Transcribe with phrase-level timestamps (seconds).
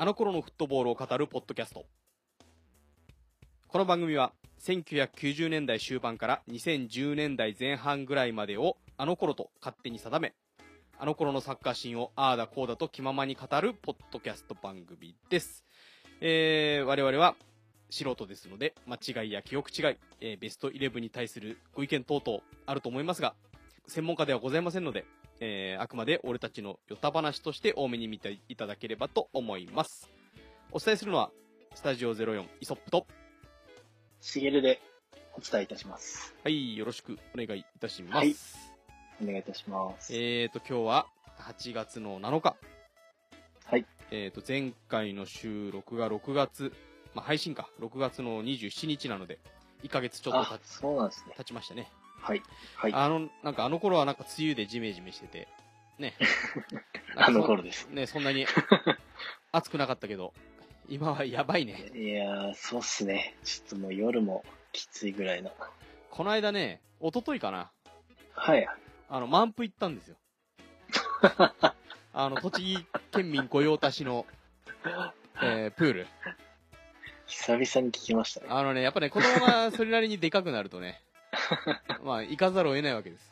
[0.00, 1.84] あの頃のフットボールを語るポッドキャスト。
[3.68, 10.32] この番組は、1990年代終盤から2010年代前半ぐらいまでをあの頃と勝手に定め、
[10.98, 15.66] あの頃のサッカーシーンをああだこうだと気ままに語るポッドキャスト番組です。
[16.22, 17.36] えー、我々は
[17.90, 23.34] 素人ですので、間違いや記憶違い、えーベストイレブンに対するご意見等々あると思いますが、
[23.86, 25.04] 専門家ではございませんので、
[25.40, 30.10] えーあくまで俺たちのヨタ話として多めに見ていただければと思います。
[30.70, 31.30] お伝えするのは、
[31.74, 33.06] スタジオ04イソップと、
[34.20, 34.80] しげるで
[35.34, 36.34] お伝えいたします。
[36.44, 38.16] はい、よろしくお願いいたします。
[38.16, 38.36] はい
[39.22, 40.14] お願いいたします。
[40.14, 41.06] えーと、今日は
[41.38, 42.56] 8月の7日。
[43.64, 43.86] はい。
[44.10, 46.72] えーと、前回の収録が6月、
[47.14, 49.38] まあ、配信か、6月の27日なので、
[49.82, 51.34] 1ヶ月ちょっとあた、そうなんですね。
[51.36, 51.90] 経ちましたね。
[52.20, 52.42] はい。
[52.76, 52.92] はい。
[52.92, 55.48] あの、なんかあの頃はなんか梅雨でジメジメしてて、
[55.98, 56.14] ね。
[57.16, 57.88] あその頃です。
[57.88, 58.46] ね、そんなに
[59.52, 60.32] 暑くなかったけど、
[60.88, 61.90] 今はやばいね。
[61.94, 63.36] いやー、そうっすね。
[63.44, 65.52] ちょっともう夜もきついぐらいの。
[66.10, 67.70] この間ね、一昨日かな、
[68.32, 68.66] はい。
[69.08, 70.16] あの、満腹行ったんですよ。
[72.12, 74.26] あの、栃木県民御用達の、
[75.42, 76.06] えー、プール。
[77.26, 78.46] 久々に聞きましたね。
[78.50, 81.00] あのね、やっぱね、子供がそれなりにでかくなるとね、
[82.04, 83.30] まあ、行かざるを得ないわけです。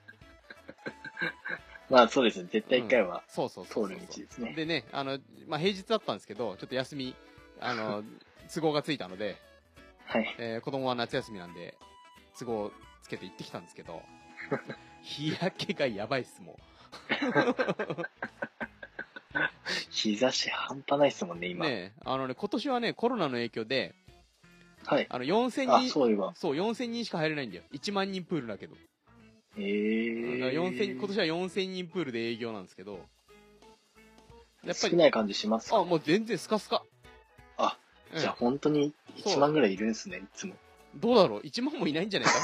[1.90, 2.48] まあそうですね。
[2.50, 4.52] 絶対一回はそうそうそうそう通る道ですね。
[4.54, 7.14] でね、あの、まあ、平日だったんですけど、ちょっと休み、
[7.60, 8.04] あの、
[8.52, 9.36] 都合がついたので、
[10.06, 10.34] はい。
[10.38, 11.76] えー子供は夏休みなんで、
[12.38, 14.02] 都合をつけて行ってきたんですけど、
[15.02, 16.58] 日焼けがやばいっす、も
[19.90, 21.50] 日差し半端ないっすもんね、う。
[21.50, 21.66] 今。
[21.66, 23.94] ねあのね、今年はね、コロナの影響で、
[24.84, 25.06] はい。
[25.08, 26.32] あの、4000あ、人、そういえば。
[26.34, 27.64] そう、4000人しか入れないんだよ。
[27.72, 28.74] 1万人プールだけど。
[29.58, 30.98] えだから4000ー。
[30.98, 33.00] 今年は4000人プールで営業なんですけど、やっ
[34.64, 35.78] ぱり、少ない感じしますか？
[35.78, 36.82] あ、もう全然スカスカ。
[37.56, 37.76] あ、
[38.12, 40.54] うんじゃあ本当に1万ぐらいいるんですね、いつも。
[40.94, 42.34] どうだろう ?1 万もいないんじゃないか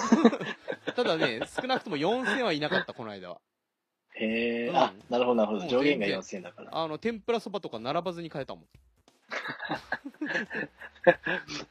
[0.95, 3.41] ただね、少なくとも4000はいなかった、この間は。
[4.17, 5.67] へえ、うんあ、なるほど、なるほど。
[5.67, 6.71] 上限が全然4000だから。
[6.73, 8.65] あの、天ぷらそばとか並ばずに買えたもん。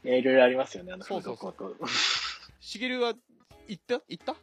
[0.04, 1.76] いろいろありますよね、あの、フードコート。
[2.60, 3.14] しげるは、
[3.68, 4.02] 行った？
[4.08, 4.36] 行った？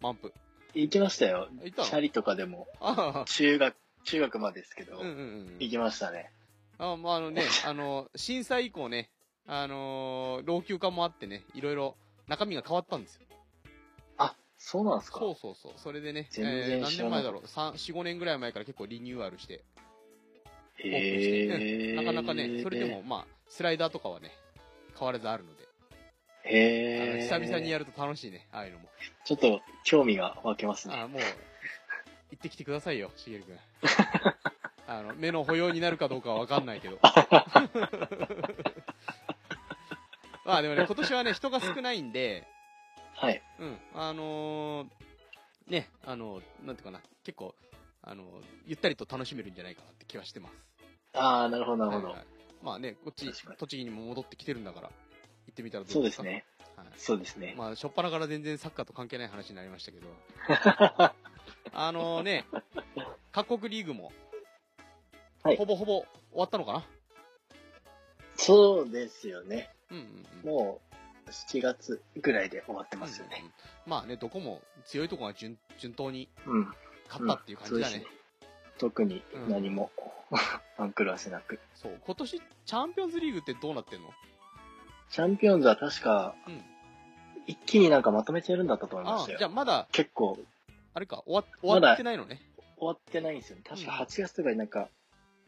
[0.00, 0.32] 満腹。
[0.74, 1.48] 行きましたよ。
[1.62, 1.88] 行ったの？
[1.88, 5.10] チャリとかでも、ああ、中学、中学までですけど、うんうんう
[5.52, 5.56] ん。
[5.58, 6.30] 行きましたね。
[6.78, 9.10] あまあ、あのね、 あの、震災以降ね、
[9.46, 11.96] あのー老朽化もあってね、いろいろ
[12.28, 13.22] 中身が変わったんですよ。
[14.18, 15.72] あ、そうなんですかそうそうそう。
[15.76, 19.64] それでね、全然えー何知らなかった年前だろう、3、4、5年ぐらい前から結構リニューアルして、
[20.78, 21.94] へえ。
[21.94, 24.30] なかなかね、それでも、まあ、スライダーとかはね、
[24.98, 25.66] 変わらずあるので、
[26.44, 27.22] へえ。
[27.22, 28.88] 久々にやると楽しいね、ああいうのも。
[29.24, 30.94] ちょっと興味が湧けますね。
[30.96, 31.22] あもう、
[32.30, 33.58] 行ってきてくださいよ、しげるくん。
[34.88, 36.98] あの、目の保養になるかどうかはわかんないけど。
[40.44, 42.46] まあでもね、今年はね、人が少ないんで、
[43.14, 43.42] はい。
[43.58, 44.88] うん、あのー
[45.68, 47.54] ね、あのなんていうかな、結構、
[48.08, 48.24] あの
[48.66, 50.54] ゆったりと楽しめるんじゃないかなって気はしてます。
[51.14, 52.16] ああ、なるほど、なるほどはい。
[52.18, 52.26] はい
[52.62, 54.88] まあね、こっち栃木にも戻ってきてるんだから、
[55.46, 56.10] 行ってみたらどそううでか？
[56.10, 56.44] ですすね。
[56.76, 57.54] はいそうですね。
[57.58, 60.06] まあ、しょっぱなから全然サッカーと関係ない話になりましたけど、
[61.72, 62.44] あのね、
[63.32, 64.12] 各国リーグも、
[65.42, 66.06] はいほぼほぼ終
[66.40, 66.86] わったのかな？
[68.36, 69.70] そうですよね。
[69.90, 70.50] うんうんうん。
[70.50, 70.80] も
[71.26, 73.38] う、7月ぐらいで終わってますよね。
[73.40, 73.52] うんうん
[73.86, 76.74] まあね、どこも強いところが順順当にうん。
[77.08, 78.04] 勝ったっていう感じだね。
[78.78, 79.90] 特に何も、
[80.76, 81.58] 番狂わせなく。
[81.74, 84.10] そう今年、チャンピオンズリーグってどうなってんの？
[85.10, 86.62] チャンピオンズは確か、うん。
[87.46, 89.38] 一気になんかまとめてやるんだったと思いまあしたよ。
[89.38, 90.38] じゃあまだ、結構、
[90.94, 92.42] あれか、終わ終わってないのね？
[92.76, 93.62] 終わってないんですよね。
[93.66, 94.88] 確かうん8月とかになんか、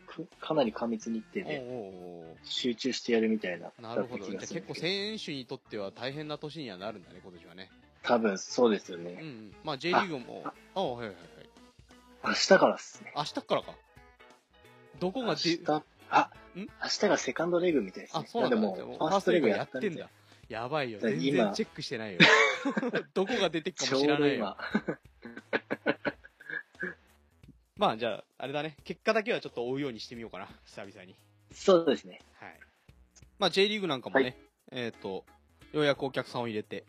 [0.06, 3.72] くかなり過密日程で集中してやるみたいな。
[3.80, 4.24] なるほど。
[4.24, 7.70] じゃ結構選手にとっては大変な年にはなるんだね、今年はね。
[8.04, 9.14] 多分そうですようんうね。
[9.20, 9.54] ん。
[9.64, 11.16] まあ J リーグも、ああ、はいはいはい。
[12.24, 13.12] 明日からですね。
[13.16, 13.74] 明日からか。
[15.00, 15.60] どこ明がで日、、
[16.10, 16.60] あ、ん？
[16.60, 18.22] 明日がセカンドレグみたいですね。
[18.24, 18.56] あ、そうなんだ。
[18.56, 20.10] でも、ファーストレグややってんだ。。
[20.48, 20.98] やばいよ。
[21.00, 22.20] 全今然チェックしてないよ。
[23.14, 24.56] どこが出てくかも知らないよ今。
[27.76, 28.76] まあじゃあ、あれだね。
[28.84, 30.48] 結果だけはちょっと追うようにしてみようかな。
[30.64, 31.16] 久々に。
[31.52, 32.20] そうですね。
[32.40, 32.58] はい。
[33.38, 34.36] まあ J リーグなんかもね、はい
[34.70, 35.24] えっ、と、
[35.72, 36.84] ようやくお客さんを入れて、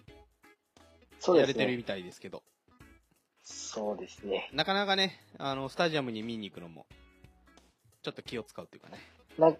[1.19, 1.47] そうですね。
[1.47, 2.43] やれてるみたいですけど、
[3.49, 4.49] そうですね。
[4.53, 6.85] なかなかね、あの、スタジアムに見に行くのも、
[8.03, 8.99] ちょっと気を使うっていうかね。
[9.39, 9.51] な、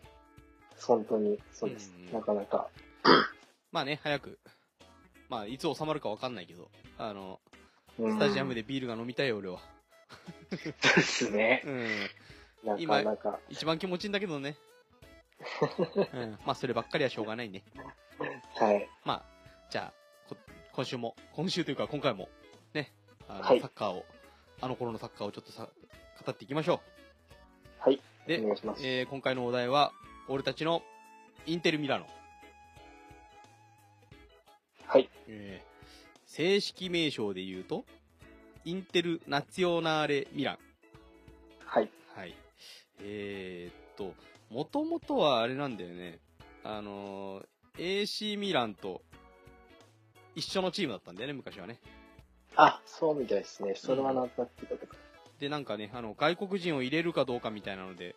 [0.80, 2.14] 本当に、そうですうん。
[2.14, 2.70] なかなか。
[3.72, 4.40] まあね、早く、
[5.28, 7.42] まあ、いつ収まるかわかんないけど、あの、
[7.98, 9.60] うんスタジアムでビールが飲みたいよ、俺は。
[10.50, 11.64] そうですね。
[11.66, 11.88] うん。
[12.64, 13.40] なかなか。
[13.50, 14.56] 一番気持ちいいんだけどね。
[16.14, 16.40] うん。
[16.46, 17.64] まあ、そればっかりはしょうがないね。
[18.56, 18.88] はい。
[19.04, 19.26] まあ、
[19.70, 20.38] じゃあ、こ
[20.72, 22.30] 今週も、今週というか今回も、
[22.74, 22.94] ね、
[23.30, 24.06] あの、はいサッカーを、
[24.62, 25.70] あの頃のサッカーをちょっとさ、
[26.26, 26.82] 語っていきましょ
[27.80, 27.96] はい。
[27.96, 28.00] う。
[28.28, 28.86] でお、願いします。
[28.86, 29.92] えー今回のお題は、
[30.28, 30.82] 俺たちの
[31.46, 32.08] インテルミラノ。
[34.86, 35.10] はい。
[35.28, 35.70] えー
[36.26, 37.86] 正式名称で言うと、
[38.64, 40.58] インテルナツィオナーレミラン。
[41.66, 41.90] はい。
[42.16, 42.36] はい。
[43.02, 44.14] えーっと、
[44.54, 46.20] もともとはあれなんだよね。
[46.64, 47.46] あのー
[48.04, 49.02] AC ミランと
[50.36, 51.80] 一緒のチームだったんだよね、昔はね。
[52.62, 53.74] あ、そうみたいですね。
[53.76, 54.96] それはなんとなく聞いたこと
[55.40, 58.16] で、なんかね、あの、外国人を入れるかどうかみたいなので、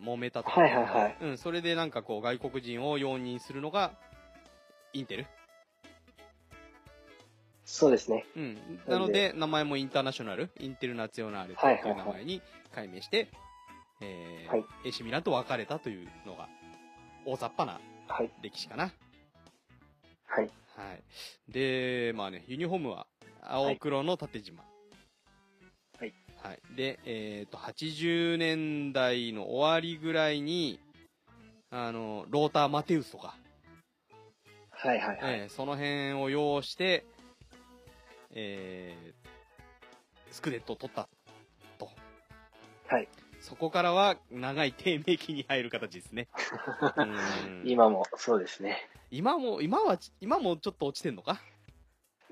[0.00, 0.60] 揉めたとか。
[0.60, 3.92] はいはいはいうん、それでなんかこう、外国人を容認するのが、
[4.92, 5.26] インテル？
[7.64, 8.26] そうですね。
[8.36, 8.58] うん。
[8.88, 12.42] なので、名前もインターナショナル、インテルナツィオナーレという名前に
[12.74, 13.30] 改名して、
[14.00, 16.48] えーはい AC ミランと別れたというのが、
[17.24, 18.30] 大雑把なはい。
[18.42, 18.92] 歴史かな。
[20.26, 20.50] はい。
[20.76, 21.02] はい。
[21.52, 23.06] で、まあね、ユニフォームは
[23.42, 24.56] 青黒の縦縞。
[25.98, 26.14] はい。
[26.42, 26.60] はい。
[26.76, 30.80] で、えっ、と、80年代の終わりぐらいに、
[31.70, 33.36] あの、ローター・マテウスとか、
[34.70, 35.40] はいはいはい。
[35.42, 37.04] えーその辺を要して、
[38.34, 41.08] えー、スクデットを取った
[41.78, 41.88] と。
[42.88, 43.08] はい。
[43.40, 46.28] そこからは長い低迷期に入る形ですね。
[46.96, 48.88] うん今もそうですね。
[49.10, 51.40] 今も、今は、今もちょっと落ちてんのか？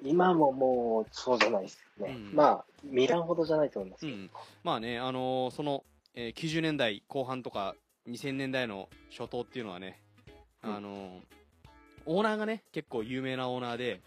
[0.03, 2.09] 今ももうそうじゃないですね。
[2.09, 4.07] うんまあ、ミランほどじゃないと思います。
[4.07, 4.31] うん。
[4.65, 7.75] まあね、あのーその、えー90年代後半とか
[8.09, 10.01] 2000年代の初頭っていうのはね、
[10.65, 11.21] うんあのー
[12.07, 14.01] オーナーがね、結構有名なオーナーで、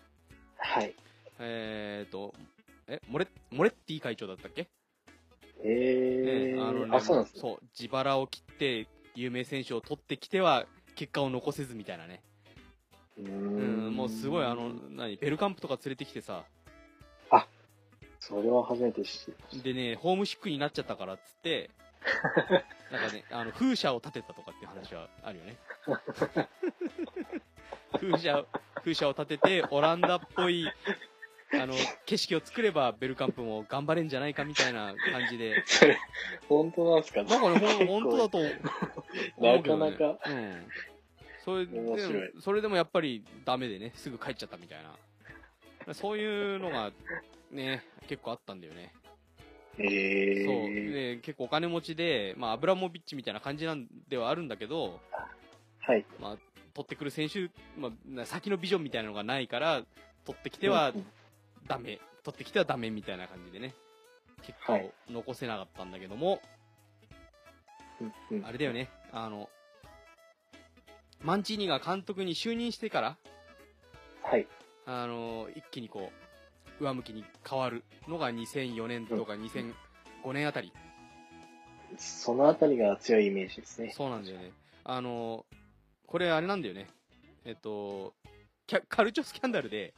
[0.58, 0.94] はい。
[1.40, 2.34] えーと、
[2.88, 4.68] え、モレ、モレッティ会長だったっけ？
[5.64, 7.42] えー、ねあのね、あ、そうなんですね。
[7.42, 10.66] そう、自腹を切って、有名選手を取ってきては、
[10.96, 12.22] 結果を残せずみたいなね。
[13.18, 16.44] うん、んもうすごい、あの、何、ベルカンプとか連れてきてさ、
[18.26, 21.70] それは初めて知りでね、ホームシックになっちゃったからっつって、
[22.90, 25.58] なんかね、あの、風車を建てたとかっていう話はあるよね。
[28.00, 28.46] 風車、
[28.80, 30.72] 風車を建てて、オランダっぽい、
[31.52, 31.74] あの、
[32.06, 35.62] 景色を作れば、ベルカンプも頑張れんじゃないかみたいな感じで。
[35.66, 35.98] それ、
[36.48, 37.24] 本当なんですか？
[37.24, 38.52] なんかね、本当だと思う。
[39.44, 40.72] なかなかうん。
[41.44, 45.94] それでそれでもやっぱりダメでね、すぐ帰っちゃったみたいな。
[45.94, 46.92] そういうのが、
[47.52, 48.94] ね、結構あったんだよね。
[49.78, 50.56] えそう。
[50.68, 55.00] ー、で、結構お金持ちで、まあ、アブラモビッチみたいな感じなんではあるんだけど、
[55.80, 56.06] はい。
[56.20, 56.38] まあ、
[56.74, 59.84] 取ってくる選手、まあな、先のビジョンみたいなのがないから、
[60.26, 61.06] 取ってきてはうん
[61.68, 63.74] ダメ、取ってきてはダメみたいな感じでね、
[64.42, 66.42] 結果を残せなかったんだけども、
[68.02, 68.46] うんうん。
[68.46, 69.50] あれだよね、あの、
[71.24, 73.18] マンチーニが監督に就任してから、
[74.22, 74.46] はい。
[74.86, 76.12] あの、一気にこ
[76.80, 80.74] う、上向きに変わるのが2004年とか2005年あたり。
[81.98, 83.94] そのあたりが強いイメージですね。
[83.96, 84.52] そうなんだよね。
[84.84, 85.46] あの、
[86.08, 86.88] これあれなんだよね。
[87.46, 88.14] えっと、
[88.68, 89.94] キャカルチョスキャンダルで、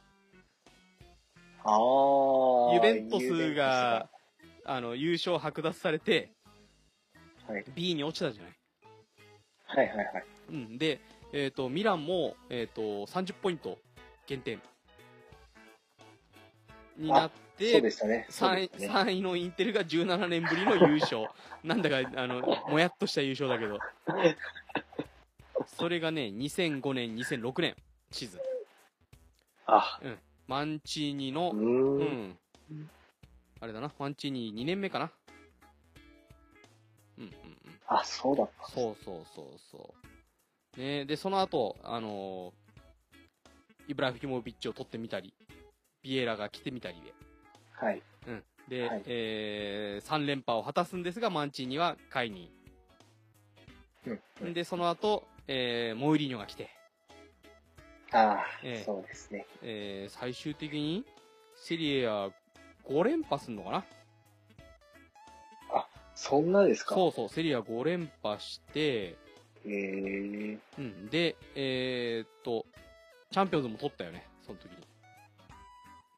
[1.64, 2.74] ああ。
[2.74, 4.08] ユベントスが、
[4.64, 6.30] あの、優勝剥奪されて、
[7.48, 7.64] はい。
[7.74, 8.52] B に落ちたじゃない。
[9.66, 10.24] はいはいはい。
[10.50, 10.78] うん。
[10.78, 11.00] で、
[11.38, 13.76] えっ、と、ミランも、えっ、と、30ポイント
[14.26, 14.58] 減点
[16.96, 18.26] になっそうて、でしたね。
[18.30, 19.10] そう3位でしたね。
[19.12, 21.28] 3位のインテルが17年ぶりの優勝。
[21.62, 22.40] なんだか、あの、
[22.70, 23.78] もやっとした優勝だけど。
[25.66, 27.76] それがね、2005年、2006年
[28.12, 28.40] シーズン。
[29.66, 30.00] あ、
[30.46, 31.58] マンチーニのう、ー。
[31.58, 32.90] うんん。
[33.60, 35.12] あれだな、マンチーニ2年目かな。
[37.18, 37.80] うんうんうん。
[37.88, 38.68] あ、そうだった。
[38.68, 40.15] そうそうそうそう。
[40.76, 42.66] ねで、その後、あのー
[43.88, 45.32] イブラヒモビッチを取ってみたり、
[46.02, 47.14] ビエラが来てみたりで、
[47.70, 48.02] はい。
[48.26, 48.42] うん。
[48.68, 52.48] で、はいえー、3連覇を果たすんですが、マンチーニは解任。
[54.40, 54.54] うん。
[54.54, 56.68] で、その後、えー、モウリーニョが来て、
[58.10, 59.46] ああ、ええそうですね。
[59.62, 61.04] えー、最終的に、
[61.54, 62.30] セリエは
[62.88, 63.84] 5連覇すんのかな？
[66.16, 66.94] そんなですか？
[66.96, 69.16] そうそう、セリア5連覇して、
[69.66, 70.58] へえ。
[70.78, 71.08] うん。
[71.08, 72.66] で、えー、っと、
[73.30, 74.76] チャンピオンズも取ったよね、その時に。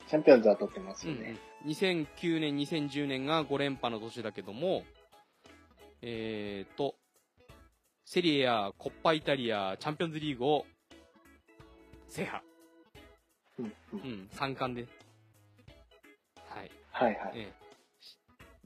[0.06, 1.36] チャンピオンズは取ってますうんよね。
[1.64, 4.84] うん、2009年、2010年が5連覇の年だけども、
[6.02, 6.94] えー、っと、
[8.04, 10.66] セリエやコッパイタリア、チャンピオンズリーグを
[12.08, 12.42] 制覇。
[13.58, 14.88] うんうんうん、3冠で。
[16.48, 16.70] はい。
[16.90, 17.32] はいはい。
[17.34, 17.68] ええ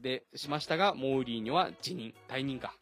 [0.02, 2.74] で、しましたが、モーリーニョは辞任、退任か。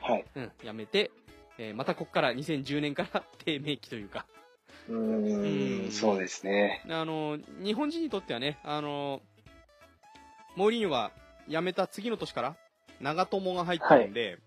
[0.00, 0.24] はい。
[0.34, 1.10] うん、辞めて、
[1.58, 4.26] えーまたここから2010年から 低迷期というか、
[4.88, 6.82] うーん、そうですね。
[6.88, 9.20] あの、日本人にとってはね、あの、
[10.56, 11.12] モーリーニョが
[11.48, 12.56] 辞めた次の年から、
[13.00, 14.38] 長友が入ってるんで、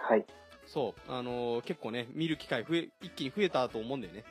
[0.00, 0.24] はい。
[0.66, 4.24] そう、あの結構ね、見る機会増え、一気に増えたと思うんだよね。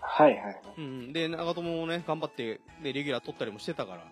[0.00, 0.60] はいはいはい。
[0.76, 4.06] うん、で、長友もね、頑張って、で、レギュラー取ったりもしてたから、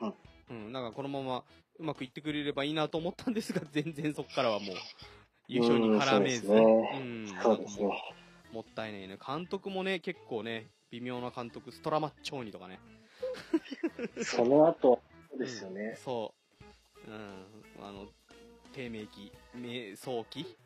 [0.00, 0.14] うん。
[0.50, 1.44] うん、なんかこのまま
[1.78, 4.76] うまくいってくれればいいなと思ったんですが、 全然そこからはもう、
[5.48, 7.80] 優勝に絡めず、うんそうです。
[8.52, 9.18] もったいないね。
[9.24, 12.78] 監督もね、結構ね、微妙な監督、ストラマッチョーニとかね。
[14.22, 15.00] その後、
[15.38, 15.96] ですようんね。
[15.96, 16.34] そ
[17.06, 17.10] う。
[17.10, 17.46] うん。
[17.80, 18.06] あの、
[18.72, 20.56] 低迷期、迷走期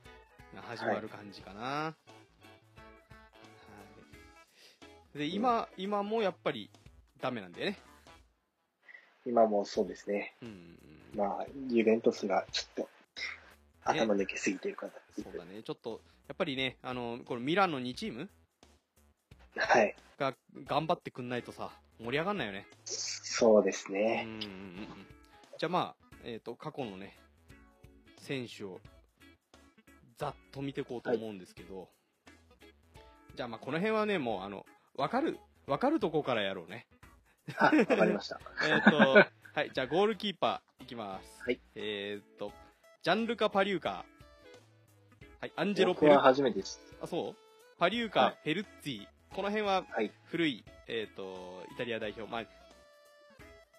[0.54, 1.60] が始まる感じかな。
[1.60, 1.94] は
[5.14, 5.18] い。
[5.18, 6.70] で、今、今もやっぱり
[7.20, 7.78] ダメなんだよね。
[9.26, 10.34] 今もそうですね。
[10.40, 10.78] うん。
[11.16, 12.88] まあ、ユベントスがちょっと、
[13.84, 14.92] 頭抜けすぎてるから。
[15.20, 15.62] そうだね。
[15.64, 18.28] ちょっと、やっぱりね、あの、このミランの2チーム
[19.56, 19.96] はい。
[20.18, 22.66] が頑張ってくんないとさ、盛り上がんないよね。
[22.84, 24.24] そうですうんね。
[24.26, 25.06] うんうんうん。
[25.58, 27.16] じゃあまあ、えっ、と、過去のね、
[28.18, 28.80] 選手を、
[30.18, 31.88] ざっと見ていこうと思うんですけど、
[33.34, 34.64] じゃあまあ、この辺はね、もう、あの、
[34.94, 36.86] わかる、わかるとこからやろうね。
[37.58, 38.40] あ、わかりました。
[38.66, 38.96] えっ、と、
[39.54, 41.42] はい、じゃあゴールキーパーいきます。
[41.42, 41.60] はい。
[41.74, 42.52] えっ、と、
[43.02, 44.04] ジャンルカ・パリューカー。
[45.40, 46.80] はい、アンジェロ・僕はペル初めてです。
[47.00, 47.36] あ、そう？
[47.78, 49.06] パリューカ、はいフェルッツィ。
[49.34, 50.10] この辺ははい。
[50.24, 52.30] 古い、えっ、と、イタリア代表。
[52.30, 52.44] まあ、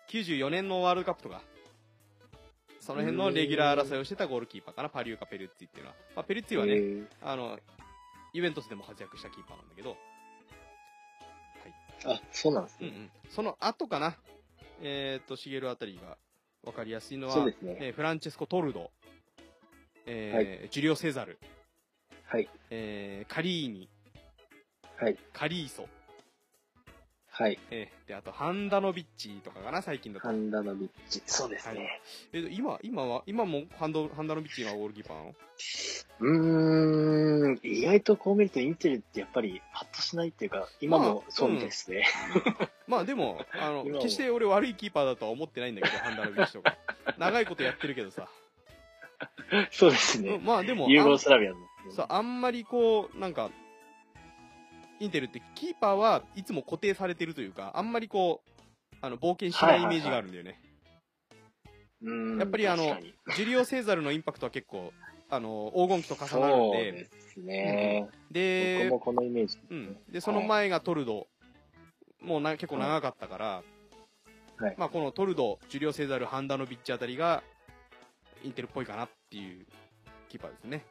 [0.09, 1.41] 94年のワールドカップとか、
[2.79, 5.97] その辺のレギュラー争いをしてたゴールキーパーかな、パリューカ・ペルッツィっていうのは。
[6.15, 7.59] まあ、ペルッツィはね、えーあの、
[8.33, 9.97] ユベントスでも活躍したキーパーなんだけど、
[12.05, 12.87] あ、そうなんですね。
[12.87, 13.11] うんうん。
[13.29, 14.15] その後かな、
[14.81, 16.17] えっ、と、シゲルあたりが
[16.63, 17.77] 分かりやすいのは、そうですね。
[17.79, 18.91] えーフランチェスコ・トルド、
[20.05, 21.39] えージュリオ・セザル、
[22.25, 22.49] はい。
[22.69, 23.89] えーカリーニ、
[24.97, 25.17] はい。
[25.33, 25.87] カリーソ、
[27.39, 27.59] はい。
[27.69, 30.33] えーで、あと、ハンダノビッチとかかな、最近だとハ。
[30.33, 31.21] ンダノビッチ。
[31.27, 32.01] そうですね。
[32.33, 35.35] えー今、今は、今もハンドハンダノビッチがゴールキーパーなの？
[36.19, 42.07] うーん、意外とこう見るとインテルってやっぱりパッとしないっていうか、今まあもそうみたいですね。
[42.87, 46.75] まあでも、あの 決して俺悪いキーパーだとは思ってないんだけど、ハンダノビッチとか。
[47.19, 48.27] 長いことやってるけどさ。
[49.71, 50.39] そうですうんね。
[50.43, 51.57] まあでも、ユーゴあんスラビアの。
[51.91, 53.51] そうあんまりこう、なんか、
[54.99, 60.59] インテルってキーパーはいつも固定されてるというか、あんまりこう、あの、冒険しないイメージがあるんだよね。
[62.39, 62.95] やっぱりあの
[63.35, 64.93] ジュリオ・セーザルのインパクトは結構、
[65.29, 68.07] あの、黄金期と重なるんそうで、ですね。
[68.27, 69.57] 僕でも、このイメージ。
[69.69, 69.97] うん。
[70.09, 71.27] で、その前がトルド。
[72.21, 73.63] もうな結構長かったから、
[74.57, 77.43] はいまあこのトルド、ジュリオ・セーザル、ハンダノビッチあたりが、
[78.43, 79.65] インテルっぽいかなっていう
[80.29, 80.83] キーパーですね。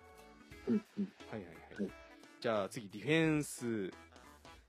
[0.69, 1.41] はい。
[1.41, 1.66] はい
[2.41, 3.91] じゃあ次、ディフェンス。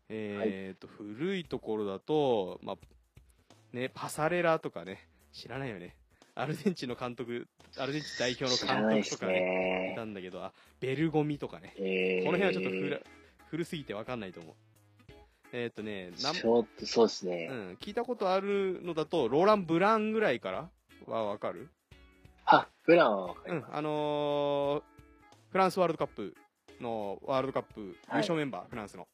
[0.10, 2.78] えーと、古いところだと、まあ、
[3.74, 5.98] ね、パサレラとかね、知らないよね。
[6.34, 7.48] アルゼンチンの監督、
[7.78, 8.50] アルゼンチン代表の
[8.90, 9.94] 監督とかね、いね。
[9.98, 11.74] たんだけど、あ、ベルゴミとかね。
[11.78, 13.04] えーこの辺はちょっと古,、
[13.50, 14.56] 古すぎてわかんないと思う。
[15.52, 17.50] えーっとね、ちょっとそうですね。
[17.52, 20.70] うん、聞いたことあるのだと、ローラン・ブランぐらいから
[21.06, 21.68] はわかる？
[22.46, 24.84] あ、ブランはわかりうんま、あのー
[25.52, 26.34] フランスワールドカップ
[26.82, 29.08] のワールドカップ優はい勝メンバー、フランスの。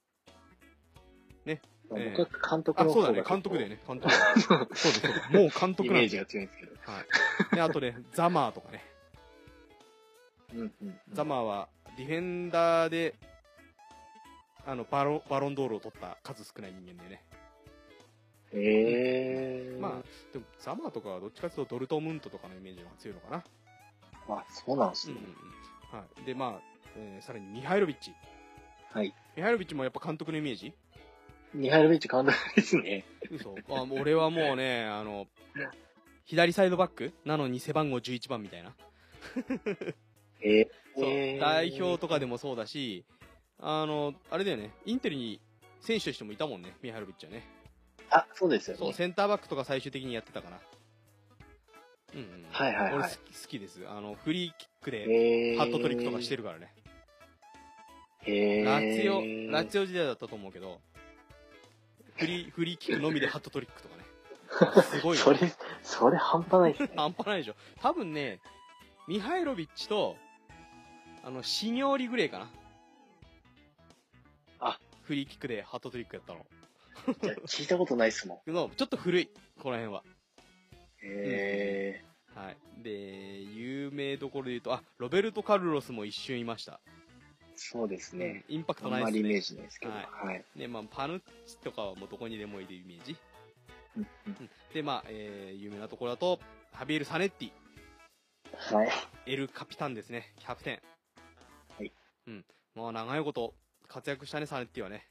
[1.46, 1.50] す。
[1.50, 1.62] え
[1.96, 4.14] え僕は監督あ、のそうだね、方が監督だよね、 監督。
[4.42, 5.32] そうです、そうです。
[5.32, 6.44] もう監督イメージなんですよ。
[6.44, 6.92] が強いんですけど。
[6.92, 7.56] はい。
[7.56, 8.86] で、あとね、 ザマーとかね。
[10.54, 11.00] うんうん。
[11.12, 13.16] ザマーはディフェンダーで、
[14.66, 17.24] あの、バロバロンドールを取った数少ない人間でね。
[18.54, 19.80] えー。
[19.80, 23.44] まあ、でもザマーとかはどっちかというとドルトムントとかのイメージが強いのかな。
[24.30, 25.32] あ、そうなんですねうんうん。
[25.32, 26.00] うん。
[26.00, 26.24] はい。
[26.24, 28.14] で、まあ、えーさらにミハイロビッチ。
[28.92, 29.14] はい。
[29.36, 30.74] ミハイロビッチもやっぱ監督のイメージ？
[31.54, 33.06] ミハイロビッチ監督ですね。
[33.32, 33.56] 嘘。
[33.70, 35.28] あ俺はもうね、あの、
[36.26, 38.74] 左サイドバックなのに背番号11番みたいな。
[40.42, 40.68] えー。
[40.96, 43.06] そう、えー代表とかでもそうだし、
[43.60, 45.40] あの、あれだよね、インテルに
[45.82, 47.44] 選手としてもいたもんね、ミハイロビッチはね。
[48.10, 48.94] あ、そうですよそう、ね。
[48.94, 50.60] センターバックとか最終的にやってたかな。
[52.14, 52.46] うんうん。
[52.52, 53.10] はいはいはい俺好
[53.48, 53.80] きです。
[53.88, 55.58] あの、フリーキックでえー。
[55.58, 56.74] ハットトリックとかしてるからね。
[58.26, 58.66] へー。
[58.66, 60.80] ラツィオ、ラツィオ時代だったと思うけど、
[62.16, 64.04] フリー、フリーキックのみでハットトリックとかね。
[64.84, 65.24] すごいよ。
[65.24, 65.40] それ、
[65.82, 66.90] それ半端ないですね。
[66.96, 67.56] 半端ないでしょ。
[67.82, 68.40] 多分ね、
[69.08, 70.18] ミハイロビッチと、
[71.24, 72.52] あの、シニョーリグレーかな。
[74.60, 76.46] あ、フリーキックでハットトリックやったの。
[77.22, 78.52] いや聞いたことないっすもん。
[78.52, 80.04] のちょっと古い、この辺は。
[81.02, 82.04] へ
[82.36, 82.58] はい。
[82.84, 86.80] で、有名どころで言うと、あ、ロベルト・カルロスも一瞬いました。
[87.72, 88.44] そうですね。
[88.50, 89.42] うんインパクあんトないですねまりイメー。
[89.42, 89.92] ジないですけど。
[89.94, 90.46] ははい。
[90.56, 93.16] ね、まあ、パヌッチとかはもうどこにでもいるイメージ。
[93.98, 96.40] うんうんで、まあ、えー、有名なところだと、
[96.72, 97.52] ハビエル・サネッティ、
[98.56, 98.90] はい。
[99.28, 100.80] エル・カピタンですね、キャプテン。
[101.78, 101.92] はい。
[102.28, 102.46] うん。
[102.76, 103.54] まあ、長いこと
[103.88, 105.08] 活躍したね、サネッティはね。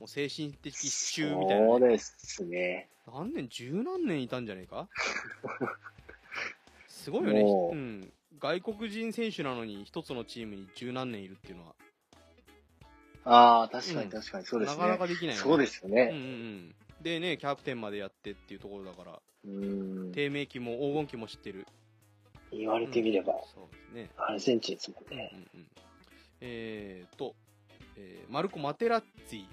[0.00, 1.68] もう精神的支柱みたいな、ね。
[1.68, 2.88] そうですね。
[3.06, 4.88] 何年、十何年いたんじゃねえか？
[6.88, 7.42] すごいよね。
[7.42, 8.12] うん。
[8.40, 11.74] 外国人選手なのに一つのチームに十何年いるっていうのは、
[13.24, 14.78] ああ、確かうんに確かに、そうですね。
[14.78, 15.36] なかなかできないよね。
[15.38, 16.10] そうですようんうんね。
[16.12, 16.74] うん。
[17.02, 19.20] でね、キャプテンまでやってっていうところだから。
[20.12, 21.66] 低迷期も黄金期も知ってる。
[22.50, 24.10] 言われてみれば、そうですね。
[24.16, 25.32] アルゼンチンですもんうんうんね。
[25.54, 25.66] うん。
[26.40, 27.34] えーと、
[27.96, 29.44] えーマルコ・マテラッツィ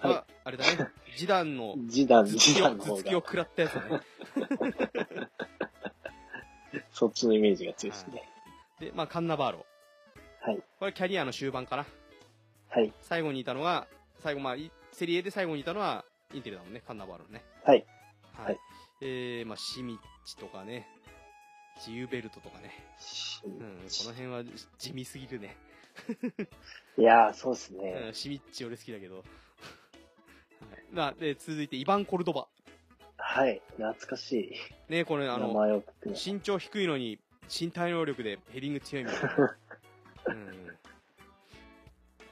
[0.00, 4.00] は、はあれだね、ジダンの ジダン、ジダンの方が、頭突きを食らったやつだね。
[6.92, 8.22] そっちのイメージが強いですね。
[8.80, 9.66] で、まあ、カンナバーロ。
[10.46, 10.62] はい。
[10.78, 11.84] これキャリアの終盤かな。
[12.68, 12.92] はい。
[13.02, 13.88] 最後にいたのが、
[14.22, 17.42] 最後、まあ、いセリエで最後にいたのは、インテルだもんね、カンナバーロね。
[17.64, 17.84] はい。
[18.34, 18.46] はい。
[18.46, 18.58] はい
[19.02, 20.88] えー、まあ、シミッチとかね、
[21.84, 22.70] ジユベルトとかね。
[23.44, 23.64] うん、こ
[24.06, 24.42] の辺は
[24.78, 25.56] 地味すぎるね。
[26.96, 28.14] いやー、そうですうねん、。
[28.14, 29.16] シミッチ俺好きだけど。
[29.16, 29.24] はい。
[30.92, 32.46] まあ、で、続いて、イバン・コルドバ。
[33.16, 33.60] はい。
[33.76, 34.32] 懐かし
[34.88, 34.92] い。
[34.92, 36.12] ね、これ、あ名の、前を聞くの。
[36.12, 39.56] 身長低いのに、身体能力でヘディング強いみたいな。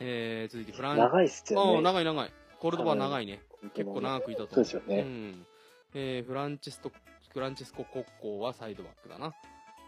[0.01, 0.07] うん。
[0.07, 1.83] えー、続いて、フラン、長いっすよね。
[1.83, 2.33] 長い長い。
[2.59, 3.41] コルドバは長いね。
[3.75, 5.47] 結構長くいたと思そうですよねん。
[5.95, 6.91] えー、フランチェスト、
[7.33, 9.35] フランチェスコ・コッコーはサイドバックだな。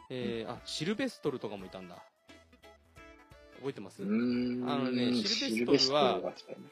[0.08, 1.96] えー、あ、シルベストルとかもいたんだ。
[3.58, 4.02] 覚えてます？
[4.02, 4.70] うーん。
[4.70, 6.20] あのねシシルベストルは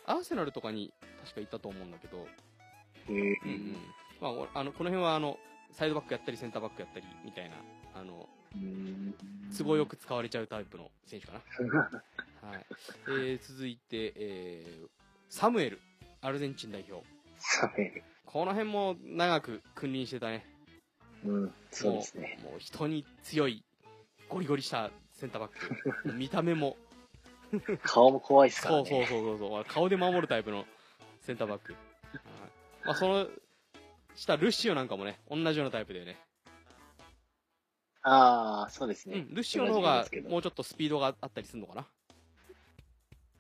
[0.07, 0.93] アーセナルとかに
[1.25, 2.27] 確かいたと思うんだけど、
[3.09, 3.77] へーうんうん。
[4.21, 5.39] まあお、あの、この辺はあの、
[5.73, 7.57] サイドバックやったりセンターバックやったりみたいな、
[7.95, 9.15] あの、うーん
[9.57, 11.41] 都合よく使われちゃうタイプの選手かな。
[12.45, 12.67] はい。
[13.09, 14.89] えー、続いて、えー、
[15.29, 15.81] サムエル、
[16.21, 17.05] アルゼンチン代表。
[17.67, 20.45] はいこの辺も長く君臨してたね。
[21.25, 22.41] うん、そうですね。
[22.43, 23.65] もう人に強い、
[24.29, 25.51] ゴリゴリしたセンターバッ
[26.03, 26.13] ク。
[26.19, 26.77] 見た目も、
[27.85, 29.07] 顔も怖いっすからそうそうね。
[29.07, 30.67] そうそうそう、顔で守るタイプの
[31.21, 31.75] センターバック。
[31.75, 31.83] はい
[32.87, 33.29] まあ、その、
[34.17, 36.19] 下、ルシオなんかもね、同じようなタイプだよね。
[38.03, 39.19] ああ、そうですね。
[39.29, 41.87] うん、ルシオの方がもうちょっとスピードがあったりするのかな。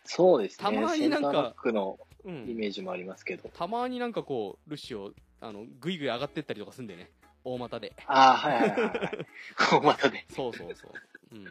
[0.05, 0.65] そうですね。
[0.65, 2.57] たまになんかのうイん。
[2.57, 3.49] メージもありますけど。
[3.51, 7.11] たまになんかこう、ルシオ、あの、ぐいぐい上がってったりとかすんでね。
[7.45, 7.93] 大股で。
[8.07, 9.27] ああ、はいはいはいはい。
[9.71, 10.25] こうまたで。
[10.31, 11.35] そうそうそう。
[11.35, 11.45] うん。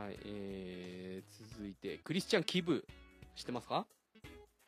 [0.00, 2.84] はい、えー、続いて、クリスチャン・キブ、
[3.36, 3.86] 知ってますか？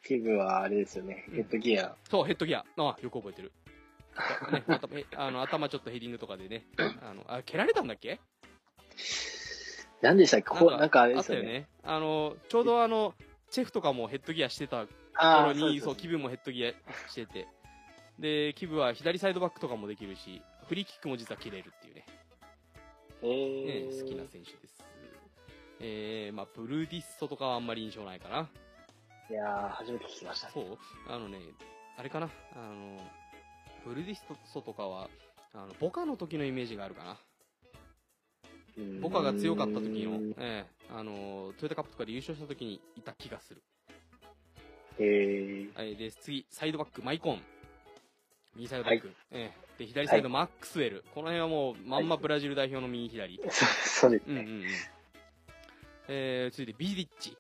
[0.03, 1.25] キブはあれですよね。
[1.29, 1.95] うんヘッドギア。
[2.09, 2.65] そう、ヘッドギア。
[2.77, 3.53] あよく覚えてる。
[4.53, 6.65] ね、頭へあの頭ちょっとヘディングとかでね。
[7.03, 8.21] あの、あ、蹴られたんだっけ？
[10.03, 10.47] 何でしたっけ？
[10.47, 11.69] こう、なんかあれですよね。
[11.85, 12.01] あったよね。
[12.01, 13.15] あの、ちょうどあの、
[13.51, 14.87] チェフとかもヘッドギアしてた
[15.19, 16.71] 頃に、そう、そうキブもヘッドギア
[17.09, 17.49] してて。
[18.19, 22.07] で、キブは左サイドバックとかもできるし、フリーキックも実は蹴れるっていうね。
[23.23, 24.85] えねー、好きな選手です。
[25.81, 28.49] えー、まあ、ブルーディッソとかはあんまり印象ないかな。
[29.31, 30.51] いやー、初めて聞きました。
[30.51, 30.79] そう？
[31.09, 31.39] あのね、
[31.97, 32.29] あれかな？
[32.55, 32.99] あの、
[33.87, 34.19] ブルーディッ
[34.53, 35.09] ソとかは、
[35.55, 37.17] あの、ボカの時のイメージがあるかな。
[39.01, 43.63] ボカが強かった時の、ええあの、トヨタカップとかで優勝した時にいた気がする。
[44.99, 47.43] えー、はい、で、次、サイドバック、マイコン。
[48.57, 49.13] 右サイドバック。
[49.31, 51.05] ええで、左サイド、マックスウェル。
[51.15, 53.41] この辺はもう、まんまブラジル代表の右左。
[53.51, 53.65] そ
[54.01, 54.41] そうですね。
[54.41, 54.67] うんうんうん。
[56.09, 57.37] えー、続いて、ビリッチ。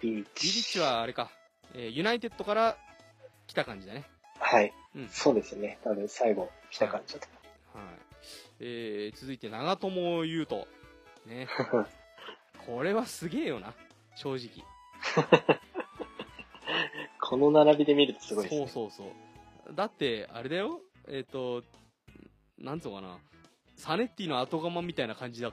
[0.00, 0.62] ビービリッチ。
[0.64, 1.30] チはあれか、
[1.74, 2.76] えーユナイテッドから
[3.48, 4.04] 来た感じだね。
[4.38, 4.72] はい。
[4.94, 5.08] うん。
[5.08, 5.78] そうですよね。
[5.82, 7.26] 多分最後来た感じだと。
[7.76, 8.07] はい。
[8.60, 10.66] えー、続いて、長友佑都。
[11.26, 11.48] ね。
[12.66, 13.74] これはすげえよな。
[14.14, 14.64] 正直。
[17.20, 18.66] この並びで見るとすごいですね。
[18.68, 19.12] そうそうそ
[19.72, 19.74] う。
[19.74, 20.80] だって、あれだよ。
[21.06, 21.62] えっ、と、
[22.58, 23.18] なんつうのかな。
[23.76, 25.52] サネッティの後釜みたいな感じだ、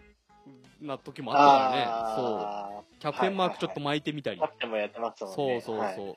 [0.82, 1.86] な時もあったからね。
[2.16, 2.40] そう。
[2.40, 4.38] あキャプテンマークちょっと巻いてみたり。
[4.38, 5.62] ーキャプテンもやってますもんそうね。
[5.62, 5.80] そうそう。
[5.80, 6.16] はい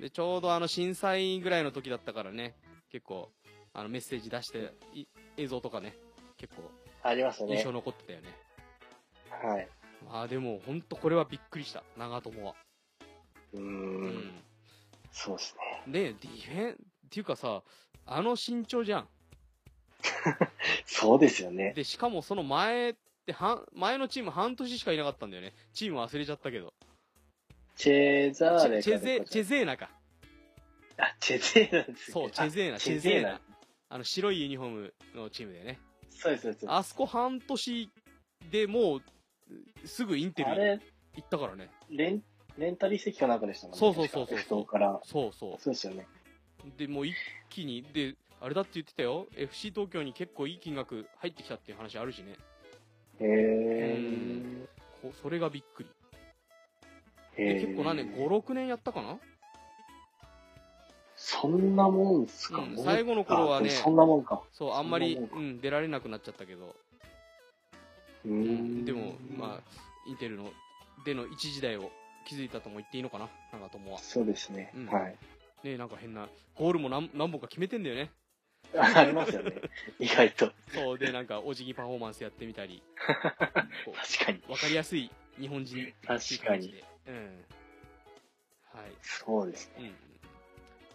[0.00, 2.54] で、ちょうどあの震災ぐらいの時だったからね、
[2.90, 3.30] 結構、
[3.74, 5.94] あのメッセージ出して、い映像とかね、
[6.36, 6.62] 結構
[7.02, 7.72] ありますよね印象。
[7.72, 8.28] 残ってたよね。
[9.30, 9.68] はい。
[10.04, 12.54] まあでも、ほんとこれはびっくりした、長友は。
[13.52, 13.60] うー。
[13.60, 14.42] うん
[15.12, 15.92] そうですね。
[15.92, 16.76] で、ディフェン、っ
[17.10, 17.62] ていうかさ、
[18.06, 19.08] あの身長じゃん。
[20.86, 21.74] そうですよね。
[21.74, 22.94] で、しかもその前っ
[23.26, 25.54] て、は前のチーム半年しかいなかったんだよね。
[25.74, 26.72] チーム忘れちゃったけど。
[27.76, 29.90] チェザーレチェチェゼ、チェェゼーナか。
[30.96, 33.40] あ、チェゼーなんですねそう、チェゼーナ、あチェゼーナ。。
[33.92, 35.78] あの、白いユニフォームのチームだよね。
[36.08, 36.66] そうです、そうです。
[36.66, 37.90] あそこ半年
[38.50, 39.02] でもう、
[39.86, 40.80] すぐインテル
[41.14, 41.68] 行ったからね。
[41.90, 42.22] レン、
[42.56, 43.78] レンタル移籍かなんかでしたもんね。
[43.78, 45.00] そうそうそうそう確か F 党から。
[45.04, 46.06] そうそそうですよね。
[46.66, 46.78] う。
[46.78, 47.14] で、もう一
[47.50, 49.26] 気に、で、あれだって言ってたよ。
[49.36, 52.38] FC 東京に結構いい金額入ってきたっていう話あるしね。
[53.20, 54.66] へー。
[55.02, 55.90] こそれがびっくり。
[57.36, 59.18] 結構何年 ?5、6年やったかな？
[61.24, 64.42] そんなもんすか、うん最後の頃はねそんなもんか。
[64.50, 66.74] そう、あんまり、うん、出られなくなっちゃったけど。
[68.24, 68.84] うんん。
[68.84, 69.60] でも、まあ、
[70.08, 70.50] インテルの、
[71.04, 71.92] での一時代を
[72.28, 73.28] 築いたとも言っていいのかな？
[73.52, 73.98] 長友は。
[74.00, 74.72] そうですね。
[74.74, 75.16] うんはい。
[75.62, 78.10] ねなんか変な、ゴールも何何本か決めてんだよね。
[78.76, 79.52] ありますよね。
[80.00, 80.52] 意外と。
[80.74, 82.82] そう、で、なんか、お辞儀パフォーマンスやってみたり、
[83.84, 84.42] こ確かに。
[84.48, 85.08] う、わかりやすい
[85.38, 86.82] 日本人確かに。
[87.06, 87.44] うん。
[88.72, 88.92] はい。
[89.02, 89.84] そうですね。
[89.84, 90.11] うん。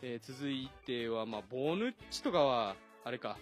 [0.02, 3.38] えー続いては、まあ、ボヌッチとかは、あれか、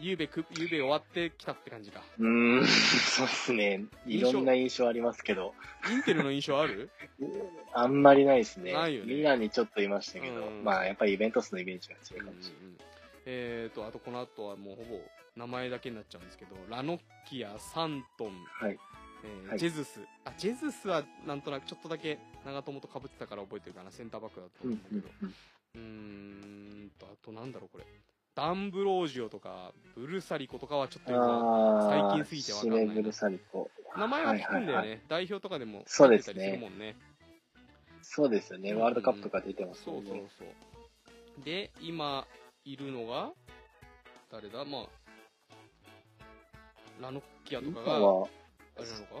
[0.00, 2.02] ゆうべく、ゆうべ終わってきたって感じか。
[2.18, 3.84] うーん、 そうですね。
[4.06, 5.54] いろんな印象ありますけど、
[5.90, 6.90] インテルの印象ある？
[7.74, 8.72] あんまりないですね。
[8.72, 12.88] ないよねミランにちょっといましたけど、うんまあやっぱりイベントスのイメージが強いかもしれない。
[13.30, 15.00] えーと、あとこの後はもうほぼ
[15.36, 18.78] 名前だけになっちゃうんですけど、ラノッキア、サントン、はい。
[19.24, 20.00] えーはいジェズス。
[20.24, 23.90] あ、ジェズスはなんとなくちょっとだけ長友と被ってたから覚えてるかな。
[23.90, 25.32] センターバックだとうん思うんだけど。
[25.74, 27.84] うんと、あとなんだろうこれ。
[28.34, 31.12] ダンブロージオとか、ブルサリコとかはちょっと
[31.90, 33.70] 最近すぎてわかんないなシネブルサリコ。
[33.96, 34.72] 名前は聞くんだよね。
[34.72, 36.96] はいはいはい代表とかでもそうですね。
[38.02, 38.70] そうですよね。
[38.72, 40.30] うんワールドカップとか出てますそうそうもんね。
[40.38, 40.48] そう。
[41.44, 42.26] で、今
[42.64, 43.32] いるのが、
[44.30, 44.64] 誰だ？
[44.64, 44.86] まあ、
[47.02, 48.28] ラノッキアと今かが、は、
[48.76, 49.12] あれなのか？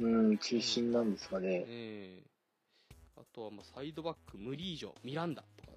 [0.00, 1.64] うん、中心なんですかね。
[1.68, 2.30] ええ
[3.16, 5.72] あとは、まあ、サイドバック、ムリージョ、ミランダとか、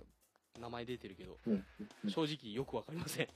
[0.59, 1.53] 名前出てるけど、うん
[2.03, 3.27] うん正直よくわかりません。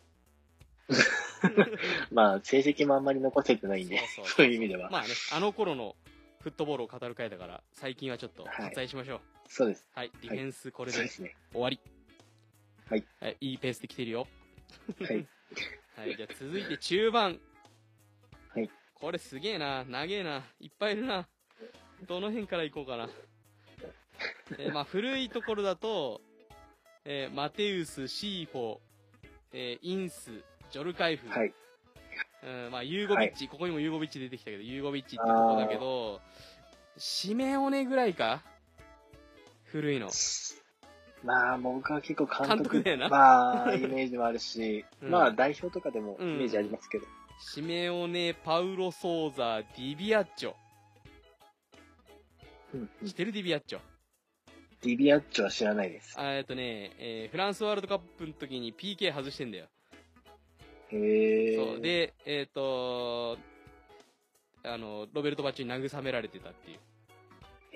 [2.11, 4.89] まあ、成績もあんまり残せてないんで、そうそうそういう意味では。
[4.89, 5.95] まあね、あの頃の
[6.39, 9.21] フットボールを語る回だから、最近はちょっと割愛しましょう。
[9.49, 9.85] そうです。
[9.93, 11.35] はい、ディフェンスこれでそうですね。
[11.51, 11.79] 終わり。
[12.89, 13.37] はい。
[13.41, 14.27] いいペースで来てるよ。
[15.01, 15.27] はい。
[15.97, 17.39] はい、じゃあ続いて中盤。
[18.97, 19.01] はい。
[19.01, 21.27] これすげえな、長えな、いっぱいいるな。
[22.07, 23.09] どの辺から行こうかな。
[24.57, 26.21] えーまあ古いところだと、
[27.05, 28.77] えーマテウス、シーフォ、
[29.53, 30.31] えーインス、
[30.71, 31.53] ジョルカイフ、はい。
[32.43, 36.21] うん、まあユーゴビッチ、ここにもユーゴビッチ出てきたけど、ユーゴビッチってとこだけど、
[36.97, 38.41] シメオネぐらいか？
[39.65, 40.09] 古いの。
[41.23, 47.05] まあ、僕は結構監督監督だよなまあ、イメージもあるし、 うんまあ、代表とかでもイメージありますけど。
[47.39, 50.53] シメオネ、パウロ・ソーザ、ディビアッチョ。
[52.73, 53.79] うんうん知ってるディビアッチョ？
[54.81, 56.19] ディビアッチョは知らないです。
[56.19, 59.67] あえっとね、えーフランスワールドカップの時に PK 外してんだよ。
[60.89, 61.55] へえ。
[61.55, 61.81] そう。
[61.81, 63.37] で、えっ、と
[64.63, 66.79] あの、ロベルト・バッチョに慰められてたっていう。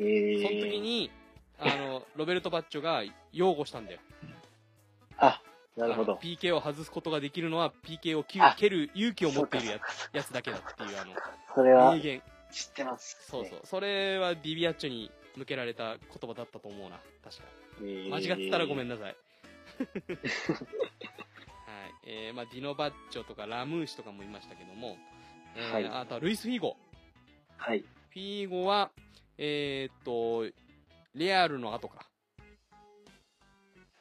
[0.08, 0.47] へえ。
[0.47, 1.10] その時に、
[1.60, 4.00] あの、ロベルト・バッチョが擁護したんだよ。
[5.17, 5.41] あ、
[5.82, 6.13] なるほど。
[6.22, 11.13] PK を外すことができるのは PK を蹴る勇気を持っているやそうかそうかやつだけだっていう、あの、
[11.56, 12.22] それは名言。
[12.52, 13.60] 知ってます、そうそう。
[13.63, 17.00] それはディビアッチョに向けられた言葉だったと思うな。
[17.24, 17.44] 確か。
[17.82, 17.88] う。
[17.88, 19.15] へー間違ってたらごめんなさい。
[19.15, 19.17] はい。
[22.06, 24.98] えー、まあ、ディノバッチョとかラムーシとかもいましたけども、
[25.56, 26.78] えーはいあとはルイス・フィーゴ。
[27.58, 27.80] はい。
[27.80, 28.91] フィーゴは、
[29.38, 30.54] えーっと、
[31.15, 32.11] レアルの後か。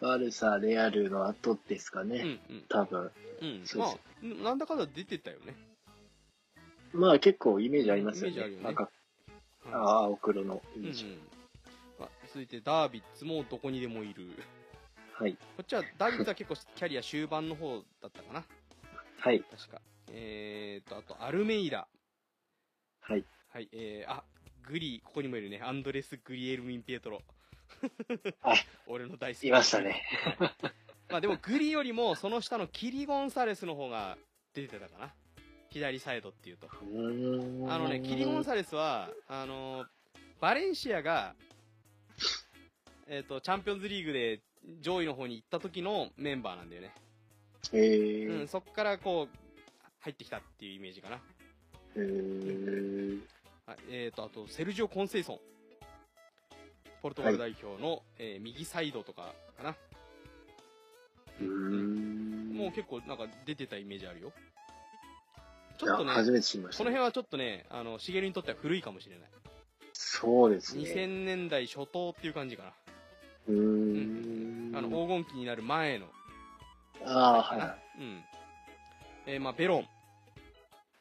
[0.00, 2.40] バルサ、レアルの後ですかうん、ね。
[2.48, 2.64] うん。
[2.68, 3.10] 多分。
[3.42, 3.60] うん。
[3.64, 3.80] そう
[4.26, 5.54] まあ、なんだかんだ出てたよね。
[6.92, 8.36] まあ結構イメージありますよね。
[8.36, 8.90] イメージあるよねなんか、
[9.66, 11.18] うんああ、青黒のイうんうんメージ。
[11.98, 14.26] まあ、続いてダービッツもどこにでもいる。
[15.12, 15.34] はい。
[15.34, 18.44] こっちは、ダービッツは結構キャリア終盤の方だったかな。
[19.18, 19.40] はい。
[19.40, 19.82] 確か。
[20.10, 21.86] えーと、あと、アルメイラ。
[23.02, 23.24] はい。
[23.52, 24.24] はい、えー、あ、
[24.66, 25.60] グリー、ここにもいるね。
[25.62, 27.20] アンドレス・グリエルミン・ピエトロ。
[28.42, 28.54] あ
[28.86, 30.02] 俺の大好きいましたね。
[31.08, 34.16] まあでも、グリよりも、その下のキリゴンサレスの方が
[34.54, 35.12] 出てたかな。
[35.70, 36.68] 左サイドっていうと。
[36.72, 39.86] あのね、キリゴンサレスは、あのー
[40.40, 41.34] バレンシアが、
[43.06, 44.40] えっ、と、チャンピオンズリーグで
[44.80, 46.94] 上位の方に行った時のメンバーなんだよね。
[47.74, 49.38] へえうん、そっからこう、
[50.00, 51.20] 入ってきたっていうイメージかな。
[51.96, 53.20] へー
[53.66, 55.40] はい、えっ、と、あと、セルジオ・コンセイソン。
[57.02, 59.70] ポルトガル代表の、えー右サイドとかかな。
[61.40, 62.52] うーん。
[62.56, 64.32] もう結構なんか出てたイメージあるよ。
[65.78, 69.30] ちょっとね、初めて知りました、この辺はちょっとね、あの、しげるにとっては古いかもしれない。
[69.94, 70.82] そうですね。
[70.84, 72.72] 2000年代初頭っていう感じかな。
[73.48, 74.76] うーん。
[74.76, 76.06] あの、黄金期になる前の
[77.06, 78.02] ああ、はい。
[78.02, 78.24] うん。
[79.26, 79.88] えーまあ、ベロン。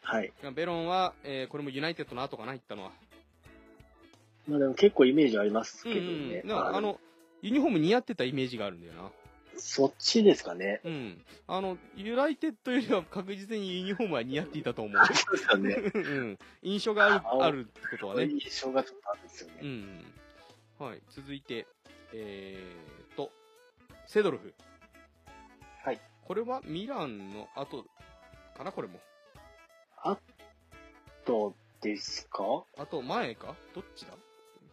[0.02, 0.32] はい。
[0.56, 2.92] ベロンは、えーこれもユナイテッドの後かな、行ったのは。
[4.50, 6.42] まあでも結構イメージありますうんけどね。
[6.44, 6.48] うん。
[6.48, 7.00] だからあの、
[7.42, 9.12] ユニフォーム似合ってたイメージがあるんだよな。
[9.62, 10.80] そっちですかね。
[10.86, 11.26] うん。
[11.48, 15.06] あの、ユナイテッドよりは確実にユニフォームは似合っていたと思う。
[15.14, 15.76] そうですよね。
[15.94, 16.40] うん。
[16.62, 18.28] 印象がある、ああるってことはね。
[18.30, 19.70] 印象がちょっとあるんですようね。
[19.70, 20.06] ん
[20.80, 20.88] うん。
[20.88, 21.02] はい。
[21.10, 21.68] 続いて、
[22.14, 23.32] えーと、
[24.08, 24.54] セドルフ。
[25.84, 26.00] はい。
[26.24, 27.86] これはミランの後
[28.58, 29.00] かな、これも。
[31.26, 32.64] どうですか？
[32.78, 33.56] あと前か？
[33.76, 34.14] どっちだ？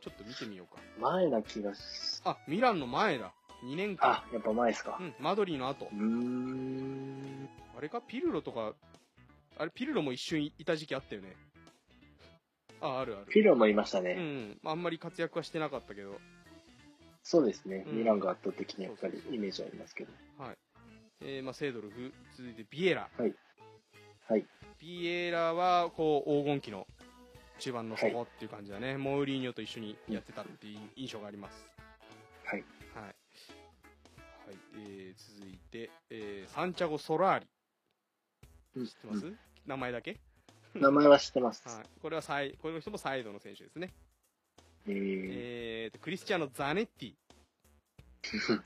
[0.07, 0.81] ちょっと見てみようか。
[1.01, 1.81] 前な気がし、
[2.25, 3.33] あ、ミランの前だ。
[3.65, 4.11] 2年間。
[4.13, 5.03] あ、やっぱ前ですかう。
[5.03, 5.89] ん、マドリーの後う。
[5.97, 7.49] ーん。
[7.77, 8.01] あれか？
[8.01, 8.75] ピルロとか、
[9.59, 11.35] あれ、ピルロも一瞬いた時期あったよね。
[12.81, 13.27] あ、あるある。
[13.29, 14.15] フィロもいましたうんうね。
[14.15, 14.59] ん。
[14.65, 16.21] あんまり活躍はしてなかったけど。
[17.25, 17.85] そうですね。
[17.89, 20.13] うんミランが圧倒的にやっぱりイメージありますけど。
[20.39, 20.57] はい。
[21.23, 23.09] えー、まあ、セードルフ、続いてビエラ。
[23.19, 23.35] はい。
[24.29, 24.47] はい。
[24.79, 26.87] ビエラは、こう、黄金期の
[27.59, 28.97] 中盤の底っていう感じだね。
[28.97, 31.67] モーリーニョと一緒にやってたっていう印象があります。
[32.45, 32.65] はい。
[32.95, 33.05] はい。
[33.05, 33.15] はい。
[34.79, 37.47] えー、続いて、えー、サンチャゴ・ソラーリ。
[38.77, 39.33] うん知ってます、
[39.67, 40.19] 名前だけ？
[40.75, 41.67] 名前は知ってます。
[41.67, 41.87] はい。
[42.03, 43.95] これはサイ、この人もサイドの選手ですね。
[44.87, 47.15] えー、えーと、クリスチャーノ・ザネッティ。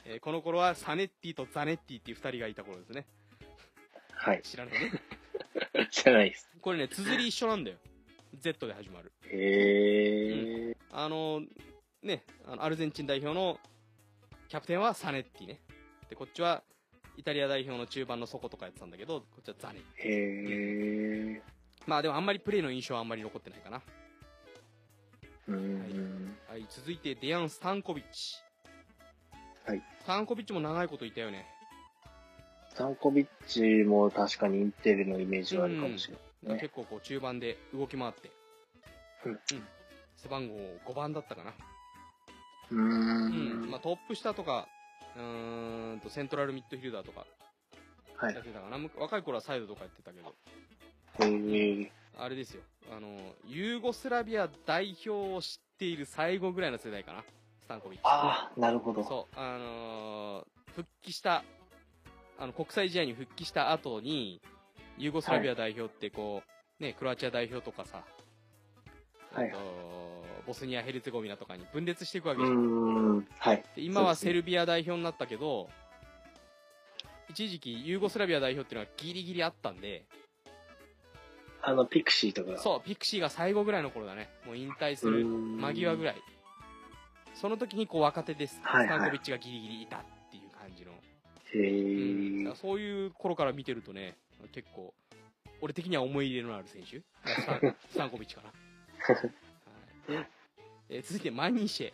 [0.06, 3.06] えーこの頃はサネッティとザネッティっていう二人がいた頃ですね。
[4.12, 4.42] はい。
[4.42, 4.92] 知らないね。
[5.92, 6.50] 知らないです。
[6.60, 7.78] これね、綴り一緒なんだよ。
[8.38, 9.12] Z で始まる。
[9.30, 11.42] えー、あの、
[12.02, 13.58] ね、あのアルゼンチン代表の
[14.48, 15.60] キャプテンはサネッティね。
[16.08, 16.62] で、こっちは
[17.16, 20.04] イタリア代表の中盤の底とかやってたんだけど、こっちはザネッティ。
[20.04, 21.42] えー、
[21.86, 23.82] まあでもあんまりプレーの印象はあんまり残ってないかな。
[25.48, 26.36] うーん。
[26.48, 28.36] はい、続いてデヤン・スタンコビッチ。
[29.66, 29.82] はい。
[30.00, 31.46] スタンコビッチも長いこといたよね。
[32.70, 36.22] スタンコビッチも確かにインテルのイメージがあるかもしれない。
[36.42, 38.30] ね結構こう中盤で動き回って。
[39.26, 39.38] うん
[40.16, 40.54] 背番号
[40.86, 41.52] 5番だったかな。
[42.70, 43.66] うん。
[43.66, 43.70] ん。
[43.70, 44.68] まあトップ下とか、
[45.16, 47.26] うーんとセントラルミッドフィルダーとか
[48.16, 48.44] はいやっ。
[48.44, 48.76] てたかな。
[48.78, 50.34] む若い頃はサイドとかやってたけど。
[51.20, 52.62] えー、あれですよ。
[52.94, 57.24] あの、ユーゴスラビア代表を知っている最後ぐらいの世代かな。
[57.62, 58.02] スタンコビッチ。
[58.04, 59.04] ああ、なるほど。
[59.04, 61.42] そう、あのー復帰した、
[62.38, 64.40] あの、国際試合に復帰した後に、
[65.00, 66.42] ユーゴスラビア代表ってこ
[66.78, 68.04] う、ね、クロアチア代表とかさ、
[69.32, 69.58] はいと
[70.46, 72.58] ボスニア・ヘルツェゴビナとかに分裂していくわうけですよ。
[72.58, 73.28] ーん。
[73.38, 73.62] はい。
[73.76, 75.68] で今はセルビア代表になったけど、
[77.28, 80.04] 一時期ユーゴスラビア代表っていうのはギリギリあったんで、
[81.62, 82.58] あの、ピクシーとか。
[82.58, 84.28] そう、ピクシーが最後ぐらいの頃だね。
[84.46, 86.16] もう引退する間際ぐらい。
[87.34, 88.60] その時にこう若手です。
[88.62, 90.92] はいはいスタンコビッチがギリギリいたっていう感じの。
[91.52, 92.56] へうん。
[92.56, 94.16] そういう頃から見てるとね、
[94.48, 94.94] 結構、
[95.60, 97.02] 俺的には思い入れのある選手？
[97.90, 98.52] スタンコビッチかな。
[100.14, 100.26] はい
[100.92, 101.92] えー続いてマニシェ。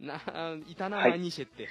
[0.04, 0.20] な、
[0.66, 1.68] いたな、はいマニシェって。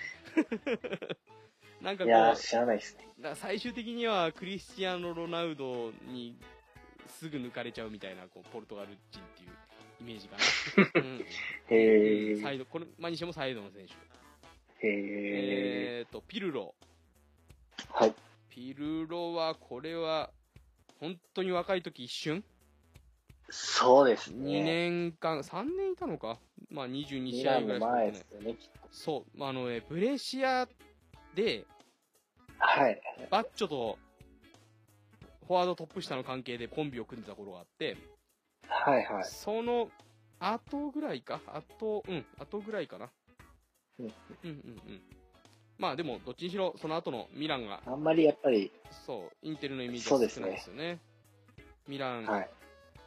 [1.82, 3.08] なんかこ、いう知らないですね。
[3.20, 6.36] だ最終的にはクリスチアーノ・ロナウドに
[7.08, 9.50] すぐ抜かれちゃうみたいな、こう、ポルトガル人っていう
[10.02, 11.02] イメージかな。
[11.02, 11.26] うん
[11.70, 12.42] へー。
[12.42, 13.94] サイド、これ、マニシェもサイドの選手。
[13.94, 13.98] へ
[16.00, 16.74] えーと、ピルロ。
[17.78, 17.94] ー。
[17.94, 18.16] はい。
[18.58, 20.32] ピルロは、これは、
[21.00, 22.44] 本当に若い時一瞬？
[23.52, 24.64] そうです ?2 ね。
[24.64, 26.40] 年間、3年いたのか？
[26.72, 28.80] まあ22ミ試合ぐらいですよね、きっと。
[28.90, 30.68] そう、あのね、ブレシア
[31.36, 31.66] で、
[32.58, 33.00] はい。
[33.30, 34.00] バッチョと、
[35.46, 37.96] フォワードトップ下の関係でコンビを組んでた頃があって、
[38.68, 39.24] はいはい。
[39.24, 39.92] その
[40.40, 41.42] 後ぐらいか？
[41.46, 43.12] 後、うん、後ぐらいかな。
[44.00, 44.50] うんうんうんう
[44.94, 45.02] ん。
[45.78, 48.72] まあでも、どっちにしろ、その後のミランが、あんまりやっぱり、
[49.06, 51.00] そう、インテルのイメージが少ないですよね。
[51.88, 52.50] ミラン、はい。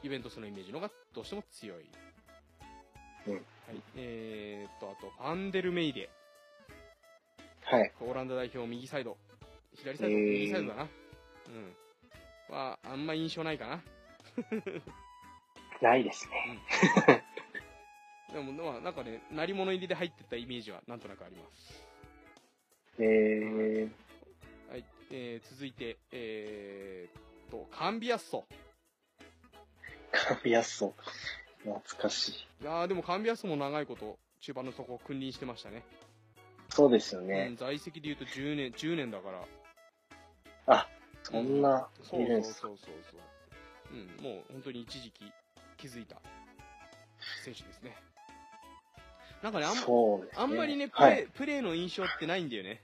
[0.02, 1.84] ユベントスのイメージの方がどうしても強い。
[3.26, 3.42] うんはい。
[3.96, 6.08] えーっと、あと、ファンデルメイデ。
[7.62, 7.92] はい。
[8.00, 9.16] オランダ代表右サイド。
[9.74, 10.82] 左サイド、えー右サイドだな。
[10.82, 12.54] うん。
[12.54, 13.82] は、あんま印象ないかな。
[15.82, 17.24] ないですね。
[18.32, 21.89] でも、まあ、なんかね、鳴り物入りで入ってったイメージはなんとなくあります。
[23.02, 24.84] えー、はい。
[25.10, 28.44] えー、続いて、えーっと、カンビアッソ。
[30.12, 30.94] カビアッソ。
[31.64, 32.32] 懐かしい。
[32.62, 35.82] いやーでもカンビアッソも長いこと、中盤の底を君臨してましたね。
[36.68, 39.44] そうですようんね。、在籍で言うと10年、10年だから。
[40.66, 40.88] あ、
[41.22, 43.92] そんな、そうんそうそうそうそう。
[43.92, 45.32] うん、もう本当に一時期
[45.78, 46.16] 気づいた
[47.44, 47.96] 選手ですね。
[49.42, 49.82] なんかね、あん,、ね。
[50.36, 51.26] あんまりねプレー、はい。
[51.28, 52.82] プレーの印象ってないんだよね。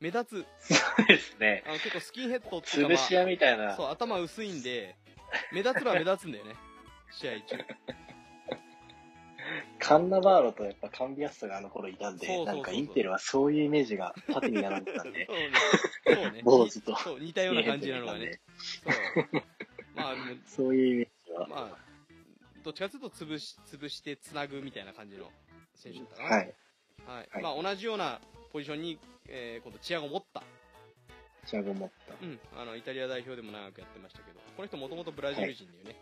[0.00, 1.68] 目立そうですねつ。
[1.68, 3.76] あの結構スキンヘッドっていうか、潰し屋みたいな。
[3.76, 4.96] そう、頭薄いんで、
[5.52, 6.54] 目立つのは目立つんだよね。
[7.12, 7.56] 試合中。
[9.78, 15.26] カンナバーロとやっぱカンビアストがあの頃いたんで、なんかインテルはそういうイメージが縦に並んでたんで、
[16.04, 16.30] そうね。
[16.32, 16.42] ね。
[16.42, 18.40] とそう、似たような感じなのがね。
[18.84, 19.42] そう。
[19.94, 20.14] まあ、
[20.46, 21.46] そういうイメージは。
[21.46, 21.78] まあ、
[22.64, 25.30] どっちかというと潰し、潰して繋ぐみたいな感じの
[25.76, 26.28] 選手だったかな。
[26.28, 26.54] はい。
[27.06, 27.28] はい。
[27.30, 28.20] はいまあ、同じような
[28.52, 30.42] ポジションに、えー、今度チアゴ持った。
[31.46, 32.14] チアゴ持った。
[32.20, 32.38] うん。
[32.56, 35.96] あの、イタリア代表でも長くやってましたけど、この人もともとブラジル人だよね。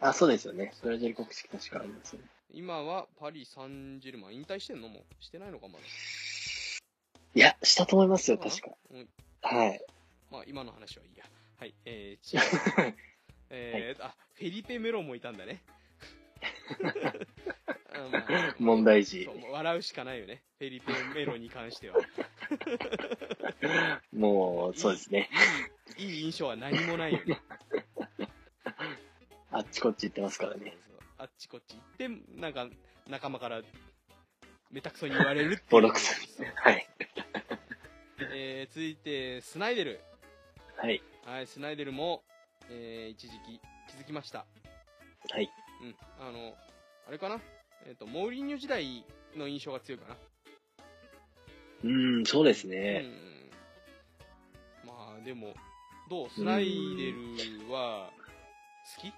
[0.00, 0.72] あ、そうですよね。
[0.82, 2.26] ブラジル国籍確かありますよね。
[2.52, 4.88] 今はパリ・サンジェルマン引退してんの？
[4.88, 5.80] もうしてないのかまだ。
[7.34, 8.70] いや、したと思いますよ、確か。
[8.90, 9.08] うん
[9.42, 9.84] はい。
[10.30, 11.24] まあ、今の話はいいや。
[11.58, 11.74] はい。
[11.84, 12.46] えー、チアゴ。
[13.50, 15.62] えー、あ、フェリペ・メロもいたんだね。
[18.58, 20.42] 問題児笑うしかないよね。
[20.58, 21.96] フェリペ・メロに関しては。
[24.12, 25.28] もう、そうですね。
[25.96, 26.06] いい。
[26.08, 27.40] いい印象は何もないよね。
[29.52, 30.76] あっちこっち行ってますからね。
[30.86, 32.08] そうそうあっちこっち行って、
[32.40, 32.68] なんか、
[33.08, 33.62] 仲間から、
[34.70, 35.62] めたくそに言われる。
[35.68, 36.86] ボロクソにはい。
[38.32, 40.00] えー、続いて、スナイデル。
[40.76, 41.02] はい。
[41.24, 42.22] はい、スナイデルも、
[42.70, 44.46] えー、一時期気づきました。
[45.30, 45.50] はい。
[45.82, 45.96] うん。
[46.20, 46.56] あの、
[47.08, 47.40] あれかな？
[47.86, 49.04] えっ、と、モーリーニョ時代
[49.36, 50.16] の印象が強いかな。
[51.84, 53.00] うーん、そうですうね。
[53.00, 54.86] ん。
[54.86, 55.54] まあ、でも、
[56.10, 56.66] どうスナイ
[56.96, 58.10] デルは、
[58.96, 59.12] 好き？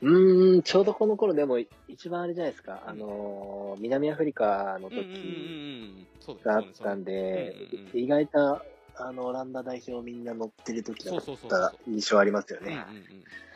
[0.00, 2.82] うーん、ちょうどこの頃でも一番あれじゃないですか。
[2.86, 7.54] あのー、南アフリカの時があったんで
[7.94, 8.62] 意外と、
[8.96, 12.78] あの、オランダ代表みんな乗ってる時だった印象ありますよね、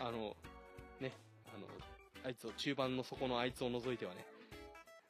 [0.01, 0.37] あの、
[2.25, 4.25] あいつを、中盤の底のあいつを除いてはね、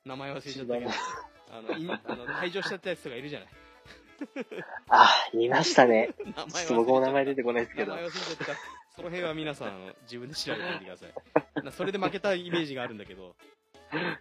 [0.04, 0.90] 名前忘れちゃったけど、
[1.50, 3.48] あの、いんあの退場しちゃったやつとかいるじゃない？
[4.88, 6.14] あ、いましたね。
[6.36, 8.08] 名前僕も名前出てこないですけど名前。
[8.08, 8.58] 忘れちゃったから、
[8.96, 11.64] その辺は皆さん、あの自分で調べてみてください。
[11.64, 13.34] なそれで負けたイメージがあるんだけど。
[13.92, 14.18] うん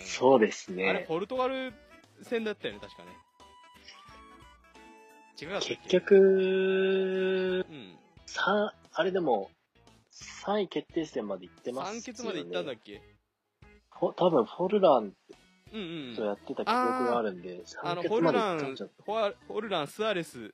[0.00, 1.04] そうですあれ、ね。
[1.08, 1.72] ポルトガル
[2.22, 3.08] 戦だったよね、確かね。
[5.40, 5.76] 違かったっけ？
[5.76, 7.98] 結、局、うん。
[8.26, 9.50] さ、あれでも、
[10.12, 12.00] 3位決定戦まで行ってますよね。
[12.00, 13.02] 三決まで行ったんだっけ？
[13.90, 15.12] ほ多分、フォルラン
[15.72, 16.16] うんうん。
[16.16, 20.52] とやってた記憶があるんで、あの、3ホル決までラン行ったんじゃ、フォルラン、スアレス、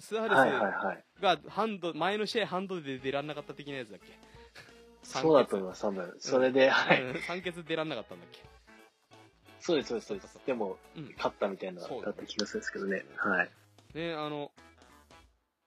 [0.00, 1.04] スアレスはいはいはい。
[1.20, 4.06] がハンド、前の試合ハンドで出らんなかった的なやつだっけ？
[5.04, 6.14] そうだと思います、多分。
[6.18, 7.02] それで、はい。
[7.02, 8.42] うん三決出らんなかったんだっけ？
[9.60, 10.38] そうです、そうです、そうです。
[10.46, 11.14] でも、うん。
[11.16, 13.04] 勝ったみたいな、だそうだねった気がするんですけどね。
[13.16, 13.50] はい。
[13.94, 14.50] ね、あの、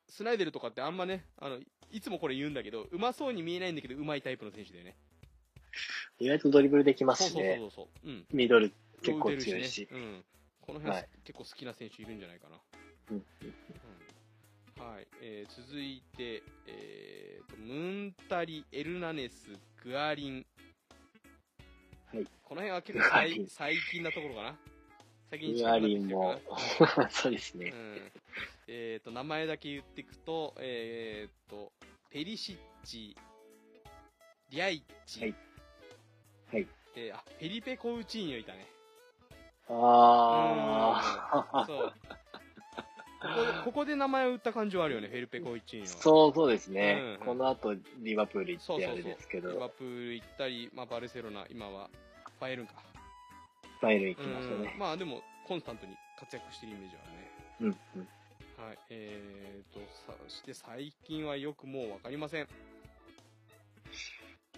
[0.10, 1.60] スナイデルとかってあんまね、あの、
[1.92, 4.96] いつもこれ言うんだけど、うまそうに見えないんだけど、うまいタイプの選手だよね。
[6.20, 7.58] 意外とドリブルできまそうそうすしね。
[7.60, 8.08] そうそう。
[8.08, 8.26] うん。
[8.32, 9.82] ミドル結構強いし。
[9.82, 10.24] ねうん。
[10.62, 12.58] この辺、はい結構好きな選手いるんじゃないかな。
[13.12, 13.24] うんうん
[14.82, 15.08] はい。
[15.22, 17.74] えー、続いて、えーと、ム
[18.08, 19.52] ンタリ、エルナネス、
[19.84, 20.46] グアリン。
[22.12, 22.26] はい。
[22.42, 24.56] この辺は結構最最近なところかな。
[25.30, 26.40] 最近グアリンも
[27.12, 27.72] そうですね。
[27.72, 28.12] うん。
[28.74, 31.74] えーと、名前だけ言っていくと、えーと、
[32.10, 33.18] ペリシッチ、
[34.50, 35.36] リャイチ、はい
[36.54, 36.68] はい。
[36.96, 38.66] えーあ、フェリペ・コウチーニョいたね。
[39.68, 41.94] あそう。
[43.22, 45.90] ここで、ここで名前を打った感じはあるよね、フェルペコイチーニー。
[45.94, 46.02] は。
[46.02, 47.26] そうそうですねうん。
[47.26, 51.90] この後、リバプール行ってあそうそうそうれですけリバど、プール行ったり、まあ、バルセロナ、今は、
[52.40, 52.76] バイエルンか。
[53.82, 54.80] バイエルン行きうましたねん。
[54.80, 57.32] まあ、でも、コンスタントに活躍してるイメージはね。
[57.60, 57.68] うん。
[57.98, 58.08] うん。
[58.62, 58.78] はい。
[58.90, 59.80] えーと、
[60.30, 62.48] そして最近はよくもうわかりません。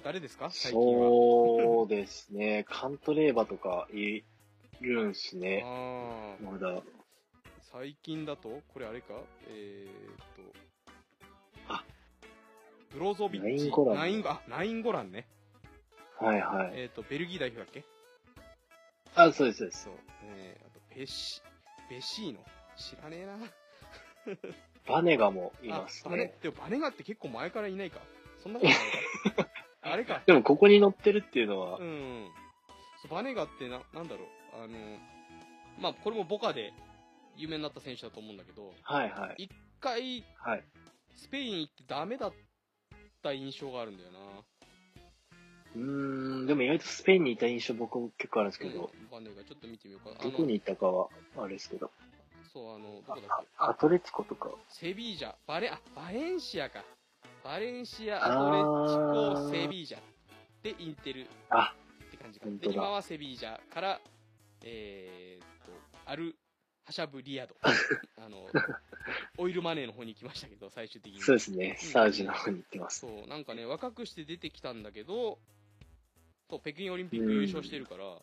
[0.03, 0.49] 誰ですか？
[0.51, 1.09] 最近は。
[1.09, 2.65] そうですね。
[2.69, 4.23] カントレーバとかい
[4.81, 5.63] るんすね。
[5.65, 6.81] ああ、まだ。
[7.71, 9.13] 最近だと、これあれか？
[9.47, 10.53] えーと、
[11.69, 11.85] あ
[12.91, 13.63] ブロゾビッチ。
[13.63, 15.27] ナインゴランナインゴあ、ナインゴランね。
[16.19, 16.71] はいはい。
[16.73, 17.83] えーと、ベルギー代表だっけ？
[19.15, 19.83] あ、そうです、そうです。
[19.85, 19.93] そう。
[20.23, 21.41] えー、あと、ペシ、
[21.89, 22.43] ベシーノ？
[22.75, 23.37] 知らねえな。
[24.87, 27.99] バネガもいますあ、バネね。、でもバネガって結構前からいないか。
[28.41, 29.49] そんなことないか。
[29.81, 30.21] あれか。
[30.25, 32.31] でもここに乗ってるっていうのはう、ん。
[33.01, 34.63] そうバネガってな、なんだろう。
[34.63, 34.99] あの、
[35.79, 36.73] まあ、これもボカで
[37.35, 39.43] 有名になった選手だと思うんだけど、はいはい。
[39.43, 40.63] 一回、はい。
[41.15, 42.33] スペイン行ってダメだっ
[43.21, 44.19] た印象があるんだよな。
[45.75, 50.23] うーん、でも意外とスペインにいた印象僕も結構あるんですけど、うん、バネガ、ちょっと見てみようか。
[50.23, 51.91] どこにいたかはあれですけど、
[52.53, 53.47] そう、あの、どこだっけ？
[53.57, 54.49] あアトレティコとか。
[54.69, 56.83] セビージャ、バレ、あ、バレンシアか。
[57.43, 59.99] バレンシア、アトレチコ、セビージャ。
[60.61, 61.73] で、インテルっあ、
[62.11, 62.45] て感じか。
[62.47, 63.99] で、今はセビージャから
[64.65, 65.71] えー、っと、
[66.09, 66.35] アル・
[66.85, 67.55] ハシャブリアド。
[68.17, 68.47] あの、
[69.37, 71.21] オイルマネーの方に行きましたけど、最終的に。
[71.21, 71.75] そうですね。
[71.79, 72.99] サウジの方に行ってます。
[73.01, 75.39] そう、なんかね、若くして出てきたんだけど、
[76.49, 78.21] そう、北京オリンピック優勝してるから、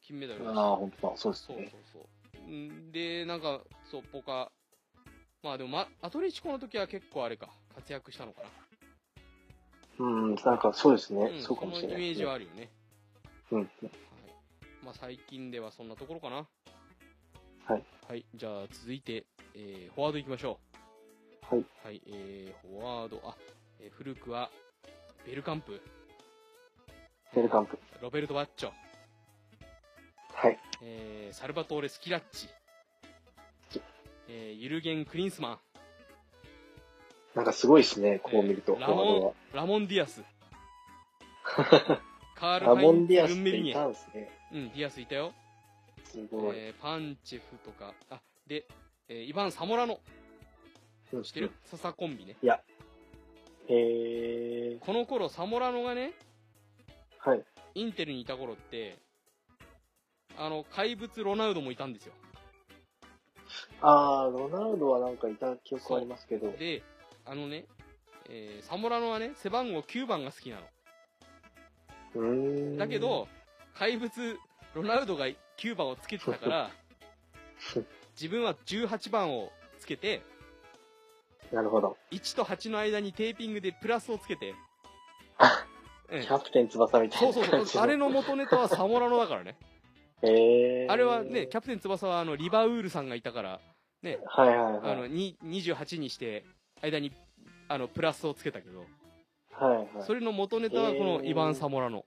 [0.00, 1.16] 金メダルああ、本当だ。
[1.16, 1.72] そうですそうそうね。
[1.92, 2.02] そう。
[2.50, 4.50] んで、なんか、そう、ポカ、
[5.42, 8.48] まあでも、ま、アトレチコの時は結構あれか、活躍したのかな。
[9.98, 11.24] うん、なんかそうですね。
[11.38, 11.98] んそうかもしれないね。
[11.98, 12.70] そのイメージはあるよね。
[13.52, 13.60] うん。
[13.60, 13.68] はい。
[14.84, 16.36] まあ最近ではそんなところかな。
[17.66, 17.84] はい。
[18.08, 18.24] はい。
[18.34, 20.58] じゃあ続いて、えー、フォワード行きましょ
[21.42, 21.58] はい。
[21.58, 21.66] う。
[21.84, 22.02] はい。
[22.06, 23.36] えー、フォワード、あ、
[23.78, 24.50] えー古くは、
[25.26, 25.80] ベルカンプ、
[27.34, 27.78] ベルカンプ。
[28.00, 28.70] ロベルト・バッジョ、
[30.40, 30.58] はい。
[30.82, 32.48] えー、サルバトーレ・スキラッチ、
[34.26, 35.58] えー、ユルゲン・クリンスマン、
[37.34, 38.20] なんかすごいですね。
[38.22, 39.32] こう見ると、えーフォワードは。
[39.52, 40.24] ラモン・ディアス、
[42.34, 44.30] カール・ハインツ・ルンメニゲ、ラモン・ディアスいたんですね。
[44.52, 45.34] うん、ディアスいたよ。
[46.04, 46.56] すごい。
[46.56, 48.66] えー、パンチェフとか、あ、で、
[49.08, 50.00] えー、イバン・サモラノ、
[51.12, 51.52] うん知ってる？
[51.64, 52.36] ササコンビね。
[53.68, 57.30] へえこの頃、サモラノがね、ー。
[57.30, 57.44] はい。
[57.74, 58.96] インテルにいた頃って、
[60.40, 62.14] あの、怪物ロナウドもいたんですよ。
[63.82, 66.50] あー、ロナウドはなんかいた記憶ありますけど。
[66.52, 66.82] で、
[67.26, 67.66] あのね、
[68.30, 70.62] えーサモラノはね、背番号9番が好きなの。
[72.78, 73.28] だけ、ど、
[73.74, 74.38] 怪物
[74.74, 75.26] ロナウドが
[75.58, 76.70] 9番をつけてたから、
[78.18, 80.22] 自分は18番をつけて、
[81.52, 81.98] なるほど。
[82.12, 84.54] 1と8の間にテーピングでプラスをつけて、
[86.08, 87.82] キャプテン翼みたいそうそうそう。
[87.82, 89.58] あれの元ネタはサモラノだからね。
[90.22, 93.60] あれはね、キャプテン翼はあの、リバウールさんがいたから、
[94.02, 94.92] ね、はいはいはい。
[94.92, 96.44] あの、に28にして、
[96.82, 97.12] 間に、
[97.68, 98.84] あの、プラスをつけたけど、
[99.52, 99.88] はいはい。
[100.06, 102.04] それの元ネタはこのイバン・サモラノ。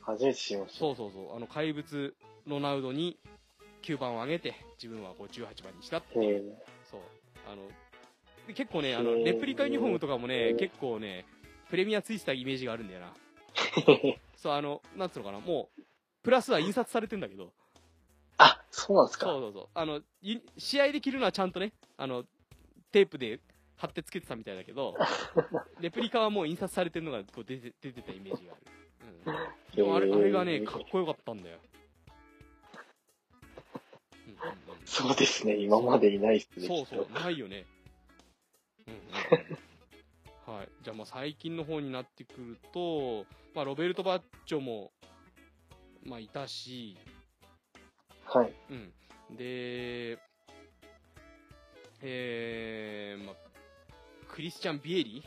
[0.00, 0.78] 初めて知りました。
[0.78, 1.36] そうそうそう。
[1.36, 2.14] あの、怪物
[2.46, 3.18] ロナウドに
[3.82, 6.56] 9番を上げて、自分はこう18番にしたっていう。
[6.90, 7.00] そう。
[7.50, 7.62] あの、
[8.46, 11.26] で結構ね、あの、レプリカユニフォームとかもね結構ね、
[11.68, 13.12] プレミアついてたイメージがあるんだよな。
[14.36, 15.82] そう、あの、なんつうのかな、もう、
[16.22, 17.52] プラスは印刷されてんだけど、
[18.38, 19.26] あ、そうなんですか。
[19.26, 19.68] そうそうそう。
[19.74, 22.24] あの、ゆ試合で着るのはちゃんとね、あの、
[22.92, 23.40] テープで
[23.76, 24.94] 貼ってつけてたみたいだけど、
[25.80, 28.62] レプリカはもう印刷されてるのがこう出て出てたイメージがある。
[29.72, 29.76] うん。
[29.76, 31.58] でもあれ、あれがね、かっこよかったんだよ。
[34.26, 35.54] うんうんうんそうですね。
[35.56, 36.66] 今までいないっすね。
[36.66, 37.66] そうそうないよね。
[38.86, 39.00] うんうん
[40.46, 40.68] うん、 はい。
[40.82, 44.90] じゃあ、まあ、最近の方になってくると、まあ、ロベルト・バッチョも、
[46.08, 46.96] まあ、いたし、
[48.24, 48.52] はい。
[48.70, 49.36] うん。
[49.36, 50.18] で、
[52.02, 53.34] えー、まあ、
[54.28, 55.22] クリスチャン・ビエリ？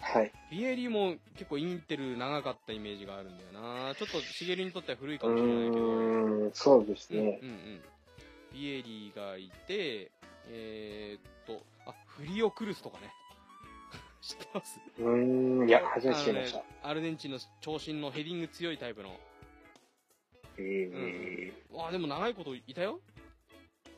[0.00, 0.32] はい。
[0.50, 3.94] ビエリも結構インテル長かったイメージがあるんだよな。
[3.94, 5.76] ちょっとシゲルにとっては古いかうもしれないけど。
[5.76, 7.36] ーん、そうですうんうんうね。
[7.36, 7.40] ん。
[8.54, 10.10] ビエリがいて、
[10.48, 13.10] えー、っと、あ、フリオクルスとかね。
[14.22, 14.80] 知ってます？
[14.98, 16.58] うーん、いや、初めて知りました。
[16.58, 19.10] ねアルゼンチンの長身のヘディング強いタイプの。
[20.58, 23.00] えー、わあ、でも長いこといたよ。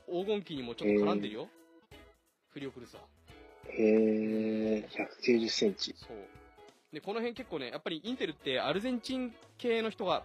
[0.06, 1.48] 黄金期にもちょっと絡んでるよ。
[2.50, 3.02] フリオクルスは。
[3.68, 5.94] えー、190センチ。
[5.96, 6.16] そう。
[6.92, 10.24] で、この辺結構ね、やっぱりインテルってアルゼンチン系の人が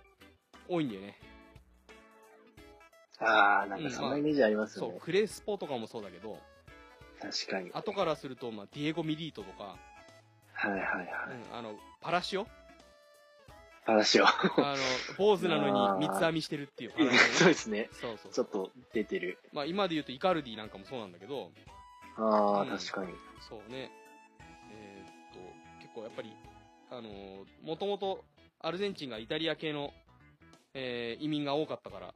[0.67, 1.19] 多いんだよね。
[3.19, 5.01] あー、なんかそんなイメージありますそう、よね。
[5.03, 6.39] クレスポとかもそうだけど、
[7.21, 7.71] 確かに。
[7.73, 9.77] 後からすると、まあ、ディエゴ・ミリートとか、
[10.53, 11.07] はいはいはい。
[11.51, 12.47] うん、あの、パラシオ
[13.85, 14.27] 話を。
[14.27, 14.75] あの、
[15.17, 17.89] 坊主なのに三つ編みしてるっていうパラシオね そうですね。
[17.93, 19.39] そうそうちょっと出てる。
[19.51, 21.51] まあ、今で言うとイカルディなんかもそうなんだけど、
[22.17, 23.13] あうんー、確かに。
[23.47, 23.91] そうね。
[24.71, 25.39] えーっと、
[25.81, 26.33] 結構やっぱり、
[26.91, 28.23] あのー、もともと
[28.59, 29.93] アルゼンチンがイタリア系の、
[30.73, 32.13] えー移民が多かったから、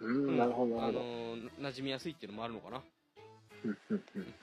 [0.00, 1.04] うーん、なるほど、なあるほど。
[1.04, 2.82] のー馴染みやすいっていうのもあるのかな。
[3.64, 4.34] うんうんうん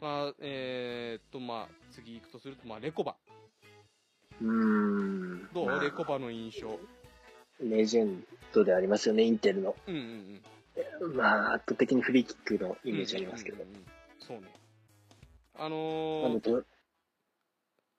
[0.00, 3.16] まあ、えーっと、まあ、次行くとすると、まあ、レコバ。
[4.40, 5.48] うーん。
[5.52, 6.78] どう、まあレコバの印象。
[7.60, 9.74] レジェンドでありますよね、インテルの。
[9.86, 10.40] うんうん
[11.00, 11.16] うん。
[11.16, 13.68] まあ、圧倒的にフリーキックのイメージありますけどうん。
[13.68, 13.86] うんうんうん
[14.18, 14.48] そうね。
[15.54, 16.64] ああのー、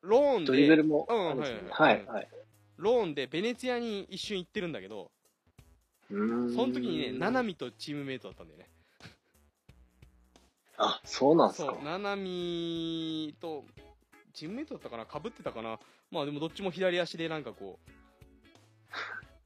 [0.01, 1.17] ローンドリブルで、もうん。
[1.17, 2.27] ははいい、はいはい。
[2.77, 5.11] ローンでベネツィアに一瞬行ってるんだけど、
[6.11, 8.67] うーんその時にね、ナナミとチームメイトだったんだよね。
[10.77, 13.65] あ、そうなんすかそう、ナナミと、
[14.33, 15.05] チームメイトだったかな？
[15.05, 15.79] 被ってたかな？
[16.11, 17.79] まあでもどっちも左足でなんかこ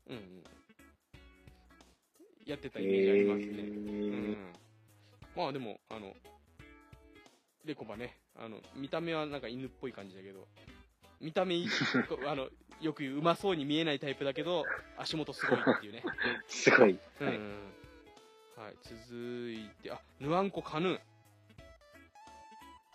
[0.07, 0.43] う、うんうん。
[2.45, 3.45] やってたイメージありますね。
[3.47, 4.37] うへん。
[5.35, 6.13] まあでも、あの、
[7.65, 10.47] レコバね、あの、見た目はなんか犬っぽい感じだけど、
[11.19, 11.55] 見た目
[12.27, 12.49] あの
[12.81, 14.65] よく言ううまそうに見えないタイプだけど
[14.97, 16.03] 足元すごいっていうね
[16.47, 16.97] すごい。
[17.19, 18.65] うん、はい。
[18.65, 20.99] はい、続いてあヌアンコカヌー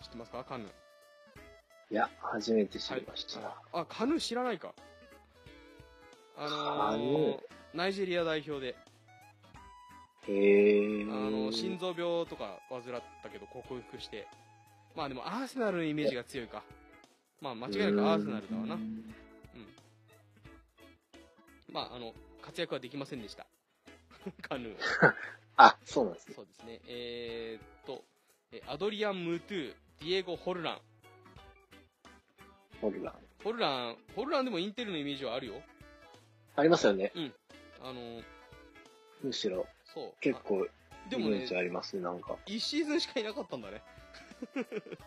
[0.03, 0.43] 知ってますか？
[0.45, 0.69] カヌー
[1.91, 3.57] いや、初めて知りました。
[3.73, 4.75] あカヌー知らないか。
[6.37, 7.41] あのーー？
[7.75, 8.75] ナイジェリア代表で。
[10.29, 11.03] へえ。
[11.05, 12.83] あの心臓病とか患っ
[13.23, 14.27] たけど克服して。
[14.97, 16.63] まあでもアーセナルのイメージが強いか。
[17.41, 18.75] まあ間違いなくアーセナルだわな。
[18.75, 19.15] うん。
[21.73, 23.47] まああの活躍はできませんでした。
[24.43, 25.07] カヌー。
[25.07, 25.15] は
[25.59, 26.35] あ、そうなんですね。
[26.35, 26.81] そうですね。
[26.89, 28.03] えー、っと
[28.51, 30.81] えアドリアン・ムートゥディエゴ・ホルラン
[32.81, 33.15] ホルラン。
[33.45, 35.55] ホルランホルランでもインテルのイメージはあるよ
[36.57, 37.13] ありますよね。
[37.83, 38.21] あの
[39.23, 40.67] むしろ、そう結構、
[41.07, 42.37] あでもねイメージありますね、なんか。
[42.47, 43.83] 1シーズンしかいなかったんだね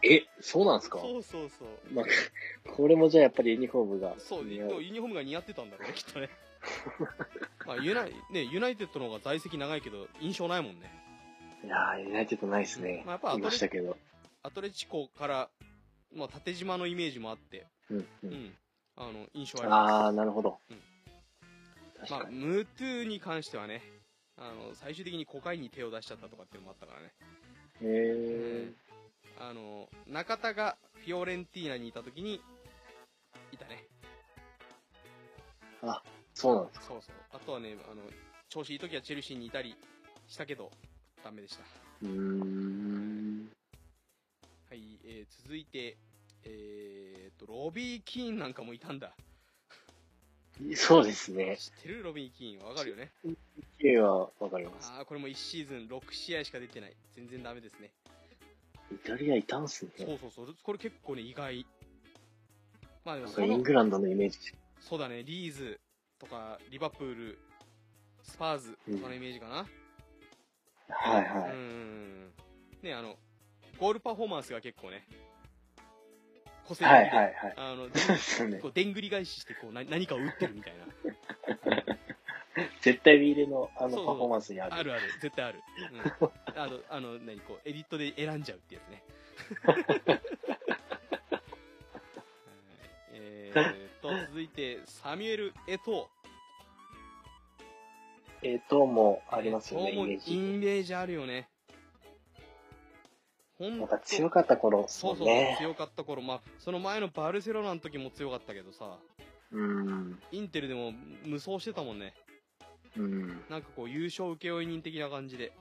[0.03, 0.99] え、そうなんですか？
[0.99, 2.05] そうそうそうまあ、
[2.75, 4.15] これもじゃあやっぱりユニフォームが。
[4.19, 6.29] そう、ユニフォームが似合ってたんだろうね、 きっとね。
[7.65, 10.91] まあ、ユナイね、ユナイテッドの方が在籍長いけど、印象ないもんね。
[11.63, 13.03] いやー、ユナイテッドないですね。
[13.05, 13.97] まあやっぱしたけど。
[14.43, 15.49] アトレチコから、
[16.13, 18.05] まあ、縦縞のイメージもあって、うん、う。
[18.23, 18.53] うんん、
[18.97, 20.57] あの、印象ありまあー、なるほど。
[20.69, 20.77] うん
[22.05, 22.11] す。
[22.11, 22.23] まあ。
[22.29, 23.81] ムートゥーに関してはね、
[24.37, 27.13] あの、最終的にコカインに手を出しちゃったとかっていうのもあったからね。
[27.81, 28.73] へー。
[29.39, 32.41] あの、中田がフィオレンティーナにいた時に、
[33.51, 33.85] いたね。
[36.39, 36.85] そうなんですか。
[36.85, 37.15] そうそう。
[37.33, 38.01] あとはね、あの、
[38.47, 39.75] 調子いい時はチェルシーにいたり
[40.27, 40.71] したけど、
[41.21, 41.63] ダメでした。
[42.03, 43.49] うーん。
[44.69, 45.97] はい、えー続いて、
[46.43, 49.15] えー、と、ロビー・キーンなんかもいたんだ。
[50.75, 51.57] そうですね。
[51.57, 52.03] 知ってる？
[52.03, 52.67] ロビー・キーン。
[52.67, 53.11] わかるよね。
[53.79, 54.91] K はわかります。
[54.91, 56.95] ああ、これも1シーズン6試合しか出てない。
[57.15, 57.91] 全然ダメですね。
[58.91, 59.91] イタリアいたんすね。
[59.97, 60.55] そうそうそう。
[60.61, 61.65] これ結構ね、意外。
[63.05, 64.37] まあでもなんかイングランドのイメージ。
[64.81, 65.79] そうだね、リーズ
[66.19, 67.39] とか、リバプール、
[68.21, 69.65] スパーズとかのイメージかな。
[70.89, 71.51] はいうはい。
[71.51, 72.33] ーん。
[72.83, 73.17] ね、あの、
[73.79, 75.05] ゴールパフォーマンスが結構ね、
[76.67, 77.33] 個性的で、はいはいはい。
[77.55, 78.67] あの、で こ。
[78.69, 80.85] うでんぐり返ししてこうな何かを打ってるみたいな。
[82.81, 84.73] 絶対ビールのあのパフォーマンスにある。
[84.75, 85.61] あるある、絶対ある。
[85.91, 89.03] うん、あの、 あの、何、こう、エディットで選んじゃうってやつね。
[89.63, 89.85] はい
[93.13, 96.09] えーっと、続いて、サミュエル・エト
[98.41, 99.35] えーともー。
[99.35, 100.35] ありますよね、イージ。
[100.37, 101.48] メージあるよね。
[103.59, 105.27] ほんとなんか強かった頃ですそうそう。
[105.57, 106.21] 強かった頃。
[106.21, 108.97] まあ、その前のバルセロナの時も強かったけどさ、
[109.51, 110.19] うん。
[110.31, 110.93] インテルでも
[111.25, 112.13] 無双してたもんね。
[112.97, 113.41] うん。
[113.49, 115.51] なんかこう、優勝請負人的な感じで。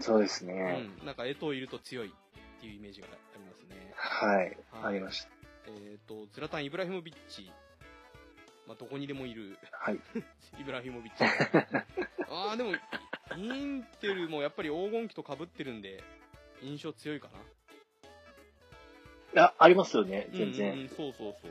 [0.00, 0.92] そうですね。
[1.00, 1.06] うん。
[1.06, 3.92] なんか、エトーいると強いっていうイメージがありますね。
[3.94, 4.36] はい。
[4.38, 5.28] はいありました。
[5.66, 7.52] えっ、と、ズラタン・イブラヒモビッチ。
[8.66, 10.00] まあ、どこにでもいる、はい。
[10.58, 11.24] イブラヒモビッチ。
[12.30, 12.72] ああ、でも、
[13.36, 16.02] インテルもやっぱり黄金期と被ってるんで、
[16.62, 17.28] 印象強いか
[19.34, 19.44] な？
[19.44, 20.78] あ、ありますよね、全うんうん然。
[20.80, 21.50] うん、そうそうそう。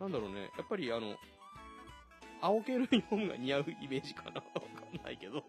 [0.00, 1.16] なんだろうね、やっぱりあの、
[2.40, 4.34] 青系のユニフォームが似合うイメージかな？
[4.34, 5.42] わかんないけど。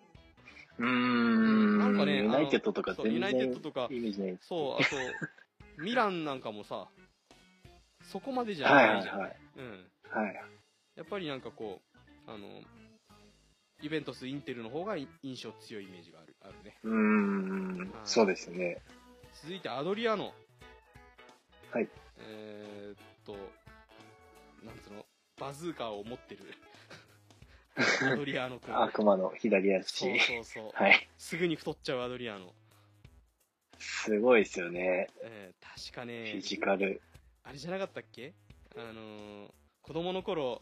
[0.80, 1.78] うーん。
[1.78, 4.38] なんかねユナイテッドとか全そうユナイテッド然とか、イメージない。
[4.42, 4.96] そう、あと、
[5.78, 6.88] ミランなんかもさ、
[8.12, 9.20] そこまでじゃはいなじゃん。
[9.20, 9.40] はいいはい。
[9.58, 9.92] うん。
[10.10, 10.36] はい。
[10.96, 11.82] やっぱりなんかこ
[12.28, 12.48] う、あの、
[13.82, 16.78] ユベントス、インテルの方が印象強いイメージがある、あるね。
[16.84, 17.94] うーん。
[18.04, 18.82] そうですね。
[19.42, 20.34] 続いてアドリアノ。
[21.72, 21.88] はい。
[22.18, 23.34] えー、っと、
[24.66, 25.06] なんつうの、
[25.40, 26.42] バズーカーを持ってる。
[28.12, 28.76] アドリアーノ君。
[28.78, 29.92] 悪魔の左足。
[30.00, 30.72] そうそうそう。
[30.74, 31.10] はい。
[31.18, 32.54] すぐに太っちゃうアドリアーノ。
[33.78, 35.08] すごいですよね。
[35.24, 37.02] えー、確かフねィ、ジカル。
[37.44, 38.34] あれじゃなかったっけ？
[38.76, 39.52] あのー、
[39.82, 40.62] 子供の頃、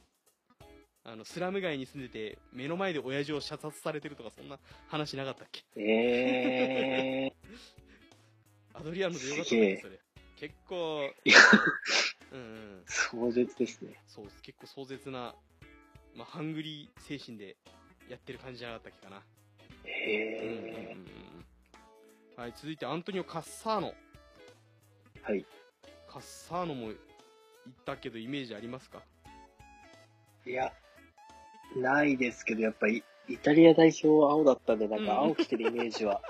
[1.09, 5.63] あの、スラム街に住んでて、目の前で親父を射殺されてるとか、そんな話なかったっけ？
[5.77, 7.31] え
[8.75, 9.99] アドリアーノでよかったね、それ。
[10.35, 11.09] 結構、
[12.31, 12.83] うんうん。
[12.85, 13.99] 壮絶ですね。
[14.05, 15.33] そう、結構壮絶な、
[16.13, 17.55] まあ、ハングリー精神で
[18.09, 19.23] やってる感じじゃなかったっけかな。
[19.85, 20.93] へうんうんうんえ。
[20.93, 21.05] うん
[22.35, 23.95] はい、続いてアントニオ・カッサーノ。
[25.23, 25.43] はい。
[26.07, 26.97] カッサーノも言っ
[27.85, 29.01] たけど、イメージありますか？
[30.45, 30.71] いや、
[31.75, 36.21] ないですけど、やっぱり、イタリア代表は青だったんで、なんうんか青着てるイメージは、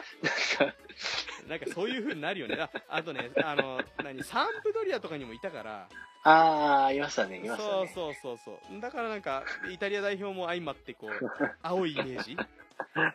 [1.48, 2.58] なんか、そういう風になるよね。
[2.60, 5.90] ああとね、あの、何、サンプドリアとかにもいたから、
[6.24, 7.92] あー、いましたね、いましたね。
[7.94, 8.82] そうそうそうそう。
[8.82, 11.10] だからなんか、イタリア代表も相まって、こう、
[11.62, 12.38] 青いイメージ？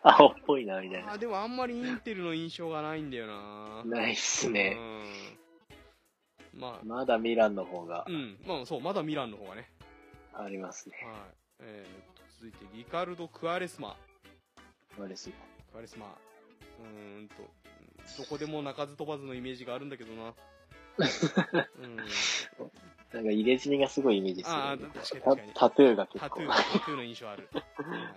[0.02, 1.12] 青っぽいな、みたいな。
[1.12, 4.76] あでもあんまりインテルの印象がないんだよなないっすね。
[4.78, 5.38] うん
[6.54, 9.70] まあ、まだミランの方がうん、まあそう、まだミランの方がね。
[10.34, 10.96] ありますね。
[11.04, 11.41] はい。
[11.62, 13.96] えーと、続いて、リカルド・クアレスマ。
[15.00, 15.38] あれすごい
[15.72, 16.06] クアレスマ。
[16.06, 17.34] うーんと、
[18.18, 20.34] どこでも鳴かず飛ばずのイメージがあるんだけどな。
[21.78, 21.96] うん。
[23.12, 24.88] なんか入れ墨がすごいイメージですああ、よね。
[24.94, 25.52] 確かにタ確かに。
[25.54, 26.48] タトゥーが結構タトゥー。
[26.52, 27.48] タトゥーの印象ある。
[27.52, 27.64] はい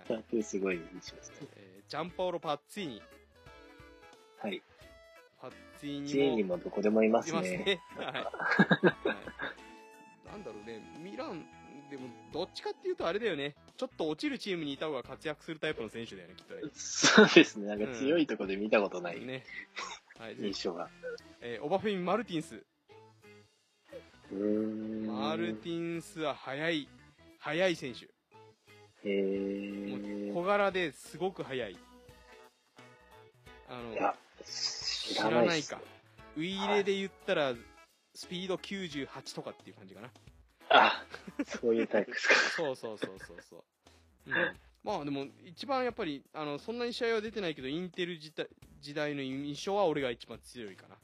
[0.08, 1.48] タトゥーすごい印象ですね。
[1.56, 3.02] えージャンパオロ・パッツィーニ。
[4.38, 4.60] はい。
[5.40, 6.08] パッツィーニも。
[6.08, 7.58] チーにもどこでもいますいますね。
[7.58, 7.80] ね。
[7.96, 8.06] はい。
[8.12, 8.26] はい
[10.26, 11.46] なんだろうね、ミラン、
[11.90, 13.54] でも、どっちかっていうとあれだよね。
[13.76, 16.62] ちょっと落ちるチームにいた方が活躍するタイプの選手だよね、きっとね。
[16.74, 17.66] そうですね。
[17.68, 19.44] なんか強いところで見たことないね。
[20.18, 20.36] はい。
[20.36, 20.88] 印象が。
[21.40, 22.64] えーオバフェミン・マルティンス。
[24.32, 26.88] マルティンスは速い、
[27.38, 28.06] 速い選手。
[29.08, 30.34] へもうー。
[30.34, 31.76] 小柄ですごく速い。
[33.68, 34.14] あの、いや、
[34.44, 35.80] 知知らないか。
[36.36, 37.54] ウイイレで言ったら、
[38.14, 40.10] スピード98とかっていう感じかな。
[40.70, 41.04] あ、
[41.46, 42.34] そういうタイプですか。
[42.34, 43.64] そうそうそうそうそう。
[44.26, 44.34] うん。
[44.82, 48.48] まあでも、一番やっぱり、あの、そんなに試合は出てないけど、インテル時代
[48.80, 50.96] 時代の印象は俺が一番強いかな。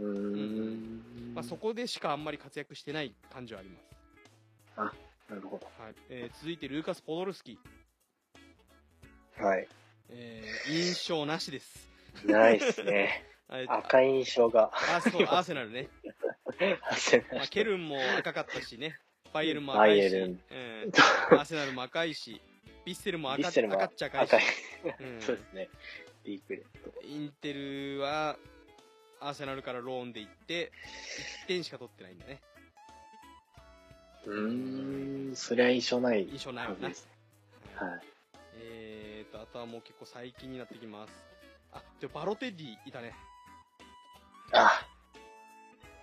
[0.00, 1.32] うーん。
[1.34, 3.88] まあそこでしかあんまり活躍してない感じはあります。
[5.28, 5.94] なるほはい。
[6.08, 7.58] えー続いて、ルーカス・ポドルスキ。
[9.38, 9.44] ど。
[9.44, 9.68] はい。
[10.10, 11.88] えー印象なしです。
[12.24, 13.24] ないっすね。
[13.48, 14.70] 赤い印象が。
[14.72, 15.88] あ、そう、アーセナルね。
[17.34, 18.98] まあ、ケルンも赤かったしね。
[19.32, 20.16] バイエルンも赤いし。
[20.16, 20.38] うん。
[21.30, 22.40] アーセナルも赤いし。
[22.84, 24.34] ビッセルも赤赤っちゃ赤いし。
[24.34, 24.42] 赤い。
[25.00, 25.68] うん そうですね。
[26.24, 28.38] インテルは、
[29.20, 30.72] アーセナルからローンで行って、
[31.44, 32.40] 1点しか取ってないんだね。
[34.26, 36.94] うーん、そりゃ印象ない印象ないよなはい。
[38.54, 41.12] えーと、あとはもう結構最近になってきます。
[41.72, 43.14] あ、で、バロテッリいたね。
[44.52, 44.86] あ、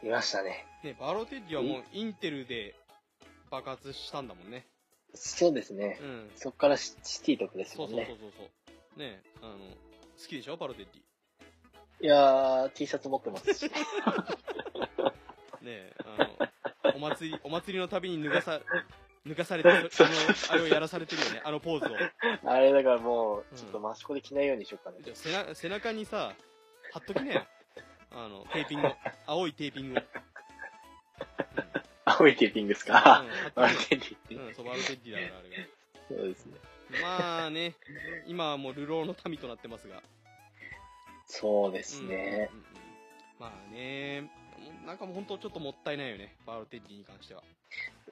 [0.07, 0.65] いましたね。
[0.83, 2.75] ね、バロテッリはもうインテルで
[3.49, 4.65] 爆発したんだもんね。
[5.13, 6.05] そうですねう。
[6.05, 6.31] ん。
[6.35, 8.03] そっからシシティとかですそもね。
[8.03, 8.99] うんそうそうそうそう。
[8.99, 10.57] ね、あの、好きでしょ？
[10.57, 11.03] バロテッリ。
[12.01, 13.71] いやー、T シャツ持ってますし。
[15.61, 16.17] ねあ
[16.89, 18.61] の、お祭り、お祭りのたびに脱がさ、
[19.25, 19.87] 脱がされて、 あの、
[20.51, 21.95] あれをやらされてるよね、あのポーズを。
[22.51, 25.01] あれだからもう、うんちょっとマシコで着ないようにしようかな。
[25.01, 26.33] じゃあ背な背中にさ、
[26.91, 27.47] 貼っときなよ。
[28.15, 28.95] あの、テーピングを。
[29.27, 30.03] 青いテーピングを。
[32.05, 34.43] 青いテーピングですうん、 か貼っあときれテーピング。
[34.45, 35.69] うん、そう、バルテッリだから、あれ
[36.07, 36.57] そうですね。
[36.91, 37.01] が。
[37.01, 37.75] まあね、
[38.25, 40.01] 今はもう流浪の民となってますが。
[41.25, 42.49] そうですね。
[42.51, 42.75] うんうんうん
[43.37, 44.29] まあね、
[44.85, 47.43] なんかもう本当ちょっともったいないよね、バルテッリに関しては。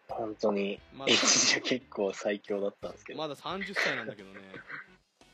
[0.10, 3.20] 本当に、まだ一時は結構最強だったんですけど。
[3.20, 4.40] まだ30歳なんだけどね。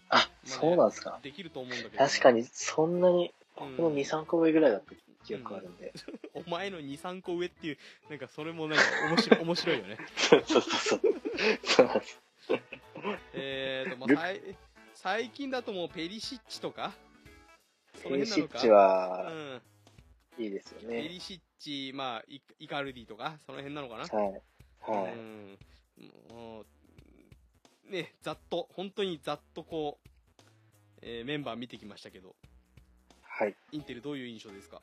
[0.10, 1.20] あ、そうなんですか。
[1.24, 1.98] できると思うんだけど。
[1.98, 4.96] 確かに、そんなに、うん僕の2、3個上ぐらいだった
[5.26, 5.94] 記憶あるんで。
[6.34, 7.78] お前の2、3個上っていう、
[8.10, 9.98] なんかそれもなんか面白い、 面白いよね。
[10.18, 11.02] そうそうそう。
[11.64, 12.22] そうなんです。
[13.34, 14.42] えーと、まルあ、さい
[14.94, 16.94] 最近だともうペリシッチとか？
[17.96, 19.32] そペリシッチは、
[20.38, 20.44] うん。
[20.44, 21.10] いいですよペね。
[21.10, 24.06] リシッチ、まあ、イイカルディとか、その辺なのかな？
[24.06, 24.42] はい。
[24.82, 25.14] はい。
[25.14, 25.58] うん。
[26.30, 26.62] も
[27.88, 30.10] う、ね、ざっと、本当にざっとこう、
[31.02, 32.36] えーメンバー見てきましたけど、
[33.40, 33.56] はい。
[33.72, 34.82] インテルどういう印象ですか？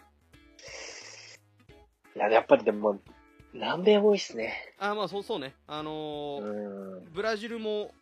[2.16, 2.98] いや、やっぱりでも、
[3.52, 4.74] 南米多いっすね。
[4.78, 5.52] あ、まあそうそうね。
[5.66, 7.04] あうのーん。
[7.12, 7.92] ブラジルも、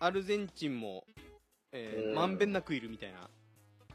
[0.00, 1.04] アルゼンチンも、
[1.70, 3.28] えーうんまんべんなくいるみたいな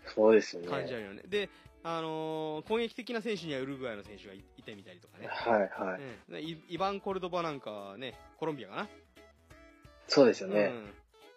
[0.06, 0.68] そうですよね。
[0.70, 1.24] 感じあるよね。
[1.28, 1.50] で、
[1.84, 5.28] あのー攻撃的な選手にはウルグアイの選手がいいてみたりとかね。
[5.28, 6.02] はいはい。
[6.32, 8.88] うんイバン・コルドバなんかはね、コロンビアかな？
[10.08, 10.72] そうですよね。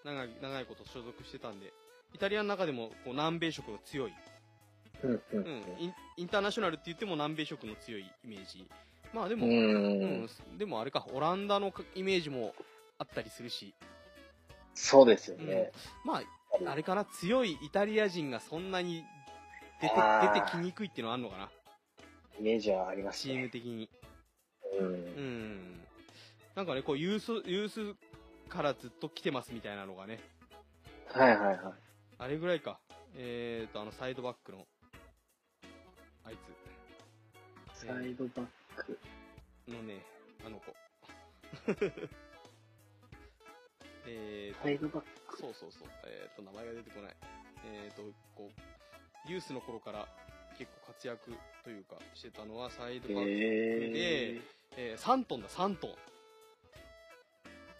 [0.04, 1.72] うん、長い長いこと所属してたんで、
[2.14, 4.12] イタリアの中でもこう南米色が強い、
[5.04, 8.66] うんイン、インターナショナルって言っても南米色の強いイメージ。
[9.12, 10.28] まあでも、ううんん。
[10.58, 12.54] でもあれか、オランダのイメージも
[12.98, 13.74] あったりするし、
[14.74, 15.70] そうですよね。
[16.04, 16.22] ま
[16.66, 19.04] あ、あれかな、強いイタリア人がそんなに
[19.80, 21.50] 出て出てきにくいっていうのはあるのかな、
[22.38, 23.48] イメージはありますチームね。
[23.50, 23.88] 的に。
[24.80, 24.84] う。
[24.84, 25.80] うんん。
[26.54, 27.96] なんかね、こう、ユース、ユース
[28.48, 30.20] からずっと来てますみたいなのがね、
[31.12, 31.72] はいはいはい。
[32.18, 32.80] あれぐらいか。
[33.16, 34.66] えーと、あの、サイドバックの、
[36.24, 36.36] あい
[37.74, 37.78] つ。
[37.86, 38.46] サイドバッ
[38.76, 38.98] ク。
[39.68, 40.04] のね、
[40.44, 40.74] あの子。
[44.06, 45.38] えーと、サイドバック。
[45.38, 45.88] そうそうそう。
[46.06, 47.16] えーと、名前が出てこない。
[47.66, 48.02] えーと、
[48.34, 50.06] こう、ユースの頃から
[50.58, 53.30] 結構活躍というかしてたのはサイドバック。
[53.30, 54.42] えー。
[54.76, 55.94] えー、3トンだ、3トン。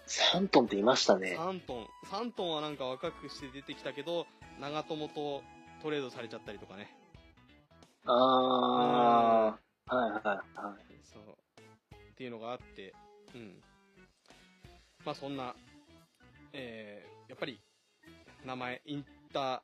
[0.06, 1.36] 3トンっていましたね。
[1.38, 1.86] 3トン。
[2.06, 4.26] 3トンはなんか若くして出てきたけど、
[4.60, 5.42] 長友と
[5.82, 6.94] トレードされちゃったりとかね。
[8.06, 9.94] あー。
[9.94, 10.44] はいはいはい。
[11.02, 11.94] そう。
[11.94, 12.94] っていうのがあって、
[13.34, 13.60] うん。
[15.04, 15.54] まあそんな、
[16.52, 17.60] えー、やっぱり、
[18.44, 19.60] 名前、インター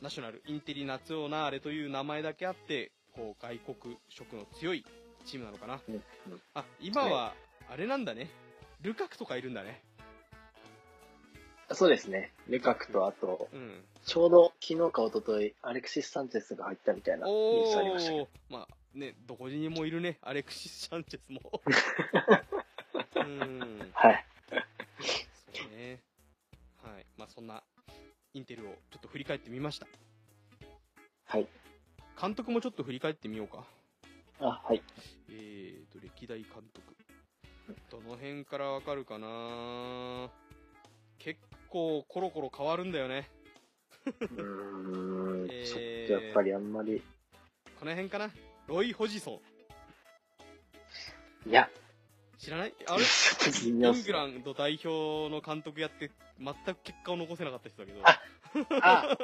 [0.00, 4.84] ナショナル、インテリナツオナーレという名前だけあって、こう、外国色の強い
[5.26, 5.80] チームなのかな。
[5.88, 6.02] うんうん
[6.54, 7.34] あ、今は、
[7.68, 8.30] あれなんだね。
[8.80, 9.82] ルカクとかいるんだね。
[11.72, 12.32] そうですね。
[12.48, 13.84] ルカクと、あと、うん。
[14.04, 18.28] ちょうど昨日か一昨日アレクシス・サンチェスが入ったみたいなニュースありましたけど。
[18.48, 21.40] まあね、どこにもいるね、 アレクシス・シャンチェスも。
[23.14, 23.90] うん。
[23.94, 24.24] はい。
[24.50, 26.00] そうね。
[26.82, 27.06] はい。
[27.16, 27.62] まあそんな、
[28.34, 29.86] インテルをちょっと振り返ってみました。
[31.26, 31.46] はい。
[32.20, 33.64] 監督もちょっと振り返ってみようか。
[34.40, 34.82] あ、はい。
[35.28, 36.96] えーと、歴代監督。
[37.90, 40.49] どの辺からわかるかな結
[41.70, 43.30] 構コロコロ変わるんだよね。
[44.06, 47.02] うーん、えーちょっとやっぱりあんまり。
[47.78, 48.30] この辺かな？
[48.66, 49.40] ロイ・ホジソ
[51.46, 51.50] ン。
[51.50, 51.70] いや、
[52.38, 52.74] 知らない？
[52.86, 53.02] あれ？
[53.02, 58.00] イ妙っすングランド代表の監督やって、全く結果を残せなかった人だけど。
[58.06, 58.20] あ
[58.82, 59.16] あ、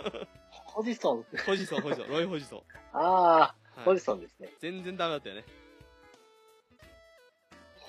[0.51, 1.27] ホジソン。
[1.45, 2.63] ホジソン、ホジソン、ロイ・ホジソン。
[2.93, 4.49] ああ、はいホジソンですね。
[4.59, 5.45] 全然ダメだったよね。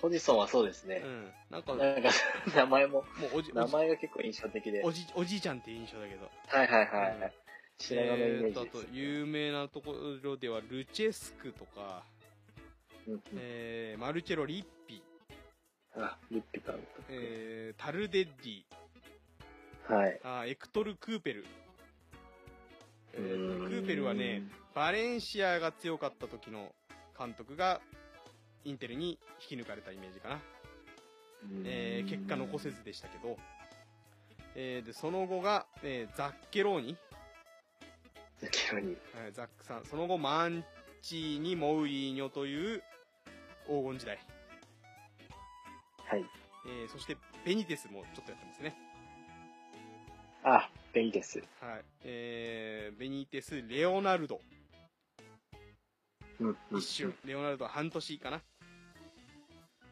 [0.01, 1.07] ホジソンはそうですねう。
[1.07, 1.31] ん。
[1.49, 1.85] なんか、んか、
[2.55, 2.99] 名前も、
[3.33, 4.81] うおじ、名前が結構印象的で。
[4.83, 6.29] おじ、おじいちゃんっていう印象だけど。
[6.47, 7.15] はいはいはい。
[7.15, 7.33] うんはい
[7.79, 9.93] 白髪のイメえーと、有名なとこ
[10.23, 12.03] ろでは、ルチェスクとか、
[13.07, 15.03] うんうんえー、マルチェロ・リッピ、
[15.95, 17.03] あ、リッピ監督。
[17.09, 20.19] えー、タルデッディ、はい。
[20.23, 21.45] あーエクトル・クーペル。
[23.13, 24.41] えうークーペルはね、、
[24.73, 26.73] バレンシアが強かった時の
[27.17, 27.79] 監督が、
[28.67, 29.17] インテルに
[29.49, 30.39] 引き抜かれたイメージかな。
[31.63, 33.37] えー結果残せずでしたけど、
[34.55, 36.97] えーで、その後が、えーザッケローニ、
[38.39, 38.97] ザキロに。
[39.15, 40.65] はいザックさん、その後マン
[41.01, 42.83] チーニ、モウリーニョという
[43.67, 44.19] 黄金時代。
[46.05, 46.25] はい。
[46.67, 47.15] えーそして
[47.45, 48.75] ベニテスもちょっとやってますね。
[50.43, 51.39] あ、ベニテス。
[51.61, 51.85] はい。
[52.03, 54.41] えーベニテス、レオナルド。
[56.41, 57.15] うんうん一瞬。
[57.25, 58.41] レオナルドは半年かな。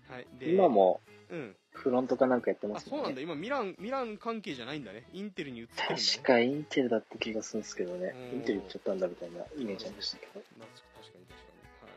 [0.10, 0.28] はい。
[0.40, 1.56] で、今もうん。
[1.72, 3.04] フロントかなんかやってまあ、すもね。
[3.04, 3.22] そうんなんだ。
[3.22, 5.04] 今、ミラン、ミラン関係じゃないんだね。
[5.12, 6.02] インテルに移ってるんだね。
[6.02, 8.40] 確かインテルだった気がするんですけどねうん。
[8.40, 10.40] インテル行っちゃったんだみたいなイメージありましたけど。
[10.40, 11.50] な確かに確か
[11.82, 11.90] に。
[11.90, 11.92] はい。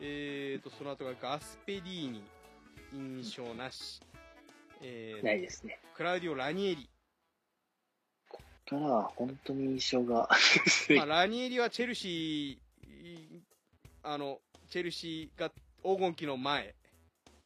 [0.00, 2.22] えーと、その後がガスペディーニ、
[2.92, 4.00] 印象なし。
[4.82, 5.80] えー、ないですね。
[5.94, 6.88] クラウディオ・ラニエリ。
[8.66, 10.28] からは本当に印象が
[10.96, 13.40] まあ、ラニエリはチェルシー、
[14.02, 14.40] あの、
[14.70, 15.50] チェルシーが
[15.82, 16.74] 黄金期の前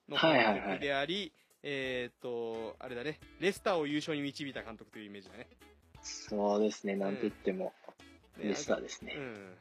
[0.08, 1.32] のはいはいはい監督であり、
[1.62, 5.48] えっ、と、あれだね、レスターを優勝に導いた監督というイメージだね。
[6.02, 7.72] そうですね、なんと言っても、
[8.38, 9.14] でレスターですね。
[9.16, 9.56] うん。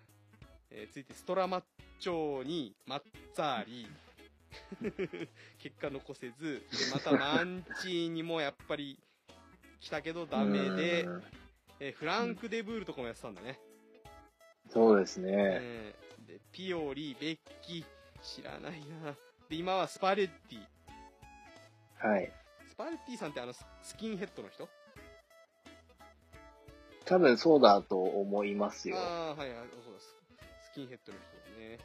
[0.72, 1.64] えー続いて、ストラマッ
[2.00, 3.02] チョにマッ
[3.34, 3.88] ツァーリ。
[5.60, 8.98] 結果残せず、でまたマンチーニもやっぱり
[9.80, 11.24] 来たけど ダメでう、ん
[11.80, 13.60] えーフランク・デブールとかもやってたんだね。
[14.70, 15.32] そうですね。
[15.34, 17.86] えーで、ピオリ、ベッキ、
[18.22, 19.16] 知らないな。
[19.50, 22.08] で、今はスパレッティ。
[22.08, 22.32] はい。
[22.70, 24.68] スパレッティさんってあのススキンヘッドの人？
[27.06, 28.98] 多分そうだと思いますよ。
[28.98, 31.78] ああ、はいはい、そうだ、ススキンヘッドの人ね。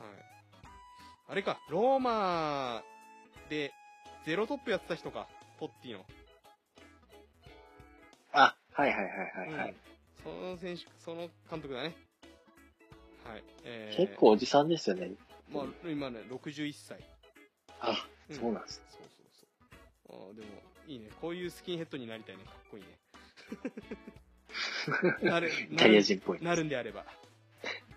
[0.00, 0.08] はい。
[1.28, 2.82] あれか、ローマ
[3.50, 3.72] で
[4.24, 5.28] ゼロトップやってた人か、
[5.60, 6.04] トッティの。
[8.32, 9.74] あ、はいはいはいはい、はいうん
[10.26, 11.94] その選手、その監督だね。
[13.24, 13.44] はい。
[13.64, 15.12] えー、結構おじさんですよね。
[15.50, 16.98] まあ、今ね、61歳。
[17.80, 18.82] あ、うんそうなんです。
[18.90, 19.26] そうそう
[20.08, 20.30] そう。
[20.30, 21.08] あーでも、いいね。
[21.20, 22.44] こういうスキンヘッドになりたいね。
[22.44, 22.98] かっこいいね。
[25.22, 26.42] なる、イタリア人っぽい。
[26.42, 27.04] なるんであれば。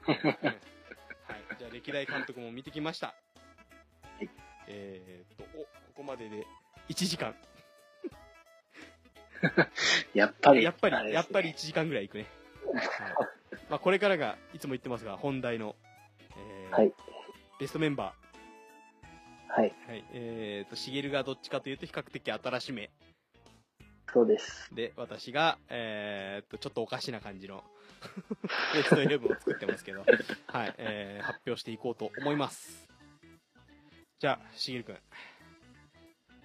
[0.08, 0.60] うんはい。
[1.58, 3.16] じゃあ、歴代監督も見てきました。
[4.22, 4.28] い
[4.68, 6.46] えーっと、お、ここまでで
[6.90, 7.36] 1時間。
[10.14, 10.64] やっぱり。
[10.64, 12.26] やっぱり、ねやっぱり1時間ぐらいいくね。
[12.74, 13.14] はい。
[13.70, 15.76] まあ、これからが、いつも言ってますが、本題の、
[16.36, 16.94] えーはい。
[17.60, 18.14] ベストメンバ
[19.50, 19.74] はい。
[19.88, 19.92] ー。
[19.92, 20.06] はい。
[20.14, 22.90] えーっと、しげるがどっちかというと、比較的新しめ。
[24.14, 24.74] そうです。
[24.74, 27.64] で、私が、えーっと、ちょっとおかしな感じの、
[28.74, 30.06] ベストイレブンを作ってますけど、
[30.48, 32.88] はい、えー、発表していこうと思います。
[34.20, 34.98] じゃあ、しげるくん。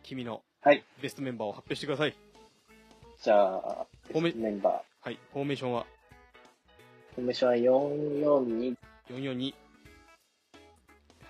[0.03, 0.85] 君のはい。
[1.01, 2.17] ベストメンバーを発表してください。
[3.23, 5.87] じゃあ、ごめんメンバはい、フォーメーションは？
[7.12, 7.15] ー。
[7.15, 8.77] フォーメーションは442
[9.11, 9.55] 442。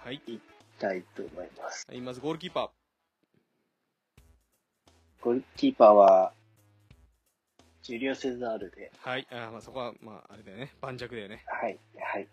[0.05, 0.21] はい。
[0.27, 0.41] いき
[0.79, 1.87] たいと思います。
[1.89, 2.69] はい、まずゴールキーパー。
[5.23, 6.35] ゴールキーパーは、
[7.83, 10.75] ジュリオ・セザールで、はい、あーまあそこは、まあ、あれだよね。
[10.83, 11.43] 盤石だよね。
[11.47, 12.29] はい、はい。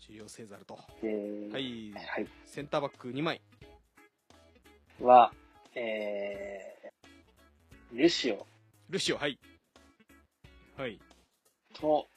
[0.00, 0.78] ジュリオ・セーザルと。
[1.02, 1.08] で、
[1.52, 1.92] はい。
[1.92, 2.28] はい。
[2.46, 3.42] センターバック2枚。
[5.00, 5.34] は、
[5.74, 8.46] えー、ルシオ
[8.88, 9.38] ルシオ、はい。
[10.78, 10.98] はい。
[11.74, 12.08] と、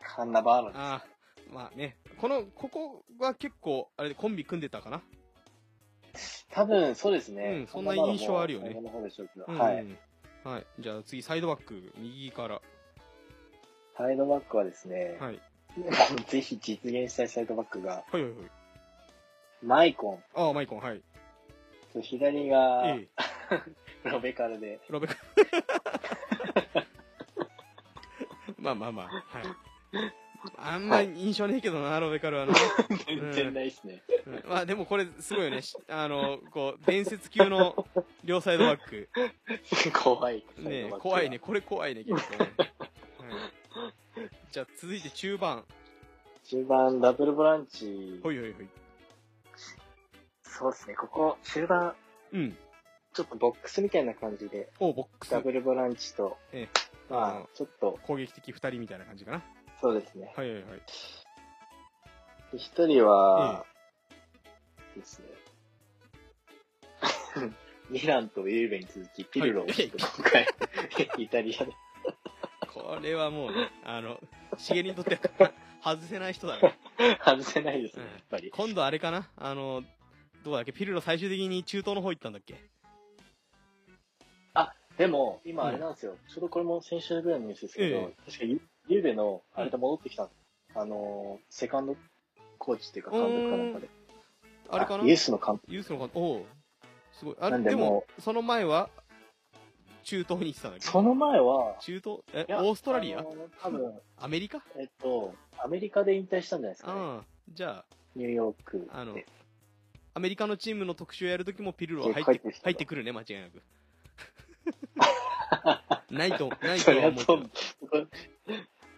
[0.00, 0.78] カンナバーロです。
[0.78, 1.09] ああ、
[1.52, 1.96] まあね。
[2.18, 5.02] この、ここは結構、あれでコンビ組んでたかな？
[6.50, 7.42] 多分、そうですね。
[7.60, 8.74] うんそんな印象あるよね
[9.46, 9.86] はい。。
[10.44, 10.66] はい。
[10.78, 12.60] じゃあ次、サイドバック、右から。
[13.96, 15.40] サイドバックはですね、はい。
[16.26, 18.34] ぜひ実現したいサイドバックが、はいはいはい。
[19.62, 21.02] マイコンああ、マイコン、はい。
[21.92, 23.08] と左がえ
[24.04, 24.08] え。
[24.08, 25.16] ロベカルで、ロベカ。
[28.56, 29.44] まあまあまあ、はい。
[30.56, 32.54] あんま印象ねえけどな、ロベカルはな。
[33.06, 34.02] 全然ないですね。
[34.26, 35.62] うんまあでもこれすごいよね。
[35.62, 37.86] しあの、こう、伝説級の
[38.24, 39.08] 両サイドバック。
[39.92, 40.44] 怖い。
[40.58, 41.38] ね怖いね。。
[41.38, 42.50] これ怖いね、結構ね。
[42.56, 42.70] はい
[44.52, 45.64] じゃあ続いて中盤。
[46.44, 48.18] 中盤、ダブルボランチ。
[48.22, 48.68] ほいほいほい。
[50.42, 51.94] そうですね、ここ、中盤、
[52.32, 52.56] うん。
[53.12, 55.30] ちょっとボックスみたいな感じで、おボックス。
[55.30, 56.68] ダブルボランチと、ええ
[57.08, 59.42] まあちょっと、攻撃的二人みたいな感じかな。
[59.80, 60.32] そうですね。
[60.36, 60.80] はいはいはい。
[62.52, 63.64] で一人は、
[64.96, 65.26] ですね。
[67.88, 70.46] ミランとユーベに続き、ピルロをはいちょっと今回、
[71.18, 71.72] イタリアで。
[72.72, 74.20] これはもうね、あの、
[74.58, 75.52] しげりにとっては
[75.82, 76.78] 外せない人だね。
[77.24, 78.50] 外せないですね、うんやっぱり。
[78.50, 79.28] 今度あれかな？
[79.36, 79.82] あの、
[80.44, 80.72] どうだっけ？
[80.72, 82.56] ピルロ最終的に中東の方行ったんだっけ？
[84.98, 86.16] でも、今あれなんですよ。
[86.28, 88.44] ちょうどこれも先週ぐらいのニュースですけど、ええ確か
[88.90, 90.28] ユユーベの、あれで戻ってきた、
[90.74, 91.96] あのー、セカンド
[92.58, 93.88] コーチっていうか監督かなんかで。
[94.68, 95.04] あれかな？
[95.04, 95.72] ユースの監督。
[95.72, 96.42] ユースのかおう
[97.12, 97.36] すごい。
[97.40, 98.90] あなんででもも、その前は、
[100.02, 100.86] 中東に行ってたんだっけ？
[100.86, 102.20] その前は、中東？
[102.34, 103.20] え、オーストラリア？
[103.20, 104.62] あのー多分、 アメリカ？
[104.76, 107.00] えっと、アメリカで引退したんじゃないですか、ね。
[107.00, 107.84] ああ、じゃ
[108.16, 108.86] ニューヨークで。
[108.90, 109.16] あ、あの、
[110.14, 113.62] アメリカのチームの特集をやるときもピルロは入って入ってくるね、間違いなく。
[116.10, 116.90] ないと、ないと
[117.34, 117.50] 思う。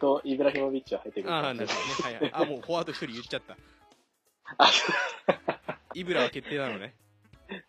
[0.02, 1.32] と、と、イブラヒモビッチは入ってくる。
[1.32, 2.18] ああ、なるほどね。
[2.18, 2.44] はいはい。
[2.44, 3.56] あ、もうフォワード一人言っちゃった。
[4.58, 4.70] あ
[5.94, 6.94] イブラは決定なのね。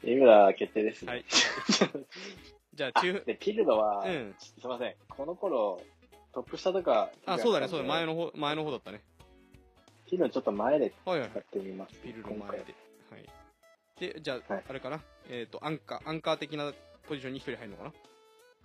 [0.03, 1.11] イブラ決定ですね。
[1.11, 1.25] はい。
[2.73, 4.35] じゃあ、あ中、で、ピルロは、うん。
[4.39, 4.95] すいません。
[5.07, 5.79] この頃、
[6.33, 7.11] トップ下とか。
[7.25, 8.15] あ、そうだね、そうだ、前の。
[8.15, 9.01] の方、前の方だったね。
[10.07, 11.39] ピルロちょっと前ではいはい使。
[11.39, 11.99] ってみます。
[12.01, 12.75] ピルロ今回前で。
[13.11, 13.29] はい。
[13.99, 15.01] で、じゃあ、はいあれかな。
[15.29, 16.73] えっ、と、アンカー、アンカー的な
[17.07, 17.93] ポジションに一人入るのかな？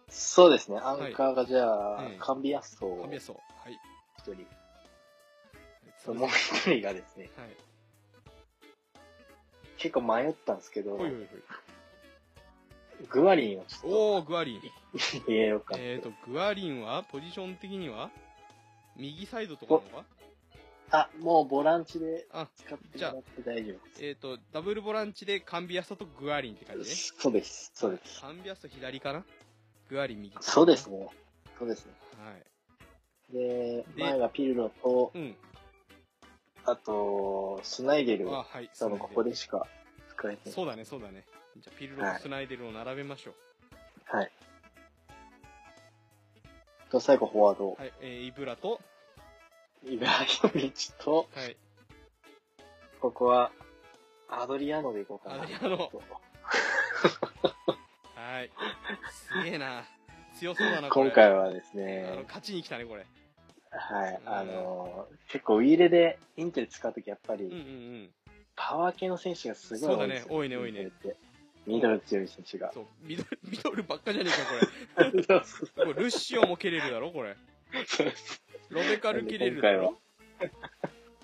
[0.09, 0.79] そうですね。
[0.79, 3.37] アンカーがじゃあ、うんカンビアッソを神谷そう。
[3.37, 3.48] はい。
[4.33, 4.47] 一人。
[6.05, 7.49] そうもう一人がですね、はい。
[9.79, 11.27] 結構迷ったんですけど、ほいほいほい。
[13.11, 14.61] グワリンをちょっおー、グアリン。
[14.61, 14.69] と
[15.29, 15.83] 入れようかな。
[15.83, 18.11] えっ、と、グアリンは、ポジション的には、
[18.97, 20.05] 右サイドとかなのか
[20.91, 24.07] あ、もうボランチであ、使ってもらって大丈夫です。
[24.07, 26.91] えっ、と、ダブルボランチでカンビアストとグアリンって感じ？
[26.91, 26.97] ね。
[26.97, 27.71] そうです。
[27.75, 28.21] そうです。
[28.21, 29.25] カンビアスト左かな？
[29.89, 30.37] グアリン右。
[30.41, 31.09] そうですね。
[31.59, 31.93] そうですね。
[32.19, 32.43] はい。
[33.33, 35.37] で、で前がピルロと、うん。
[36.65, 38.71] あと、スナイデルあ、をはい。
[38.79, 39.67] 多分ここでしか
[40.11, 40.55] 使えてない。
[40.55, 41.25] そうだね、そうだね。
[41.59, 43.35] じゃあ、ピルロとスナイデルを並べましょう。
[44.17, 44.31] はい。
[46.91, 47.93] と、最後フォワード、はい。
[48.01, 48.81] えー、イブラと、
[49.85, 51.57] イブラヒモビッチと、はい。
[53.01, 53.53] ここは、
[54.29, 55.43] アドリアノでいこうかな。
[55.43, 55.91] アドリアノ
[58.15, 58.51] はい。
[59.11, 59.85] すげえな。
[60.39, 61.07] 強そうだな、これ。
[61.07, 63.07] 今回はですあの、ね、勝ちに来たね、これ。
[63.71, 68.11] はい、うんあのー、結構ウィーレでインテル使うときやっぱうんうんうり、ん。
[68.57, 70.27] パワー系の選手がすごい多いんですよ。
[70.29, 70.91] そうだね多いね多いね。
[71.67, 72.73] ミドル強い選手が。
[72.73, 75.23] そう、ミドル、 ミドルばっかじゃねえか、これ。
[75.23, 77.37] そうそうこれルッシオも蹴れるだろ、これ。
[78.71, 79.99] ロベカル蹴れるだろ。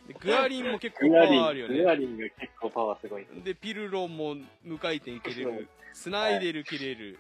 [0.06, 1.82] でグアリンも結構パワーあるよね。
[1.82, 5.68] グアリンが結構パワーすごいんでピルロも無回転蹴れる。
[5.94, 7.18] スナイデル蹴れる。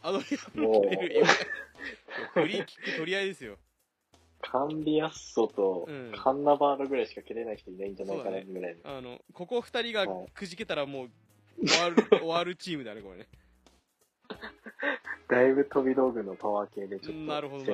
[0.00, 0.24] アドリ
[0.56, 1.20] アンも蹴れる。
[1.20, 1.28] 今
[2.34, 3.58] フリーキック取り合いですよ。
[4.50, 8.96] カンビアッソとうんカンナバーロぐらいしか蹴れない人いないんじゃないかなぐらいの。
[8.96, 11.10] あの、ここ二人がはいくじけたらもう、
[11.66, 13.28] 終わる、 終わるチームだね、これね。
[15.28, 17.70] だいぶ飛び道具のパワー系でちょっとなるほど、チ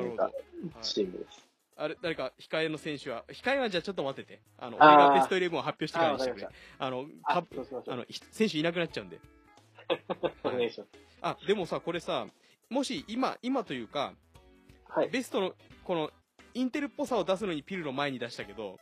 [1.02, 1.50] ームです。
[1.76, 4.40] あれ、誰か、控えの選手は、控えはじゃあちょっと待ってて。
[4.58, 6.48] あの、俺がベストイレブンを発表してからにしてくれ。
[6.78, 7.38] あの、た。
[7.38, 9.18] あの、ひ選手いなくなっちゃうんで。
[10.44, 10.90] お願いします。
[11.22, 12.26] あ、でもさ、これさ、
[12.68, 14.12] もし今、今というか、
[14.88, 15.08] はい。
[15.08, 15.54] ベストの、
[15.84, 16.10] この、
[16.54, 18.78] インテルっぽさを出すのにピルロ前に出したけど、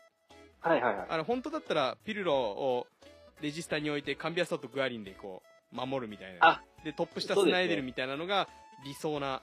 [0.60, 1.06] はいはいはい。
[1.08, 2.86] あの、本当だったら、ピルロを
[3.40, 5.42] レジスタに置いて、カンビアストとグアリンでこ
[5.72, 6.38] う、守るみたいな。
[6.40, 8.48] あで、トップ下スナイデルみたいなのが
[8.84, 9.42] 理想な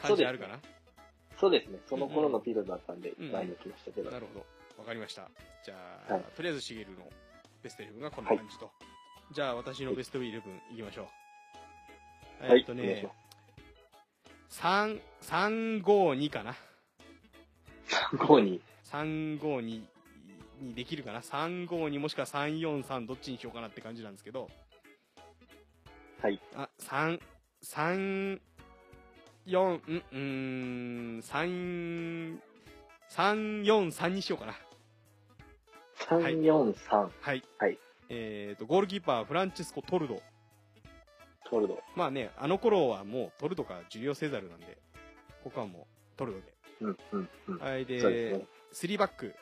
[0.00, 0.60] 感じあるかな。
[1.38, 1.78] そうですね。
[1.88, 4.10] その頃のピルだったんで、うんうん前に来ましたけど。
[4.10, 4.46] なるほど。
[4.78, 5.30] わかりました。
[5.64, 5.74] じゃ
[6.08, 7.08] あ、はいとりあえずシゲルの
[7.62, 8.70] ベストイレブンがこんな感じと。
[9.32, 11.08] じゃあ、私のベストイレブンいきましょ
[12.40, 12.46] う。
[12.46, 13.10] はいえっとねお願いしま、
[14.50, 16.54] 3、352かな。
[18.16, 18.60] 5に、
[18.90, 24.48] 352にできるかな？352もしくは343どっちにしようかなって感じなんですけど、
[26.22, 26.40] はい。
[26.54, 27.18] あ、3、
[27.64, 28.40] 3、
[29.46, 32.38] 4、ん、うーん、3、
[33.10, 34.54] 3、4、3にしようかな。
[36.08, 37.42] 3、4、3、はい。
[37.58, 37.78] はい。
[38.10, 40.20] えっ、と、ゴールキーパー、フランチェスコ・トルド。
[41.48, 41.82] トルド。
[41.96, 44.78] まあね、あの頃はもうトルドかジュリオ・セザルなんで、
[45.42, 46.59] ここはもうトルドで。
[46.80, 47.58] うん、うん、うん。
[47.58, 48.46] はい、で、そうですね。
[48.72, 49.34] 3バック。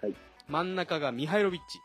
[0.00, 0.14] はい。
[0.48, 1.80] 真ん中がミハイロビッチ。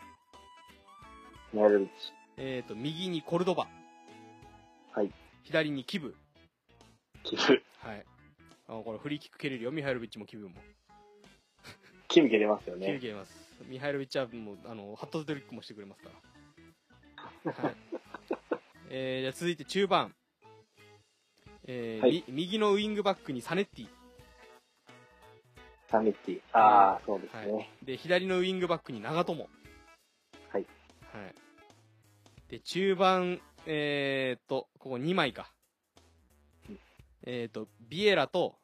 [1.55, 1.93] マルビッチ。
[2.37, 3.67] えっ、と、右にコルドバ。
[4.91, 5.11] はい。
[5.43, 6.15] 左にキブ。
[7.23, 7.41] キブ。
[7.79, 8.05] はい。
[8.67, 10.55] あこれフリーキック蹴れるよ、ミハイロビッチもキブも。
[12.07, 12.99] キブ蹴れますよキブね。
[12.99, 13.33] 蹴れます。
[13.67, 16.09] ミハイロビッチはもう、あの、ハットトリックもしてくれますか
[17.45, 17.51] ら。
[17.51, 17.75] はい。
[18.91, 20.13] えー、じゃあ続いて中盤。
[21.67, 23.87] えーはいみ右のウィングバックにサネッティ。
[25.89, 26.41] サミッティ。
[26.53, 27.69] ああ、そうですはね。
[27.83, 27.85] い。
[27.85, 29.49] で、左のウィングバックに長友。
[30.49, 30.65] はい。
[31.13, 31.35] はい。
[32.49, 35.51] で、中盤、えーっと、ここ2枚か
[36.69, 36.79] うん。
[37.23, 38.55] えーっと、ビエラと、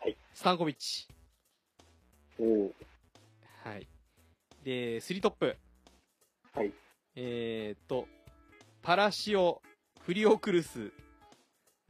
[0.00, 0.16] はい。
[0.34, 1.06] スタンコビッチ。
[2.38, 2.70] おー
[3.64, 3.88] はい。
[4.62, 5.56] で、スリートップ。
[6.52, 6.72] はい。
[7.14, 8.08] えーっと、
[8.82, 9.62] パラシオ、
[10.00, 10.92] フリオクルス、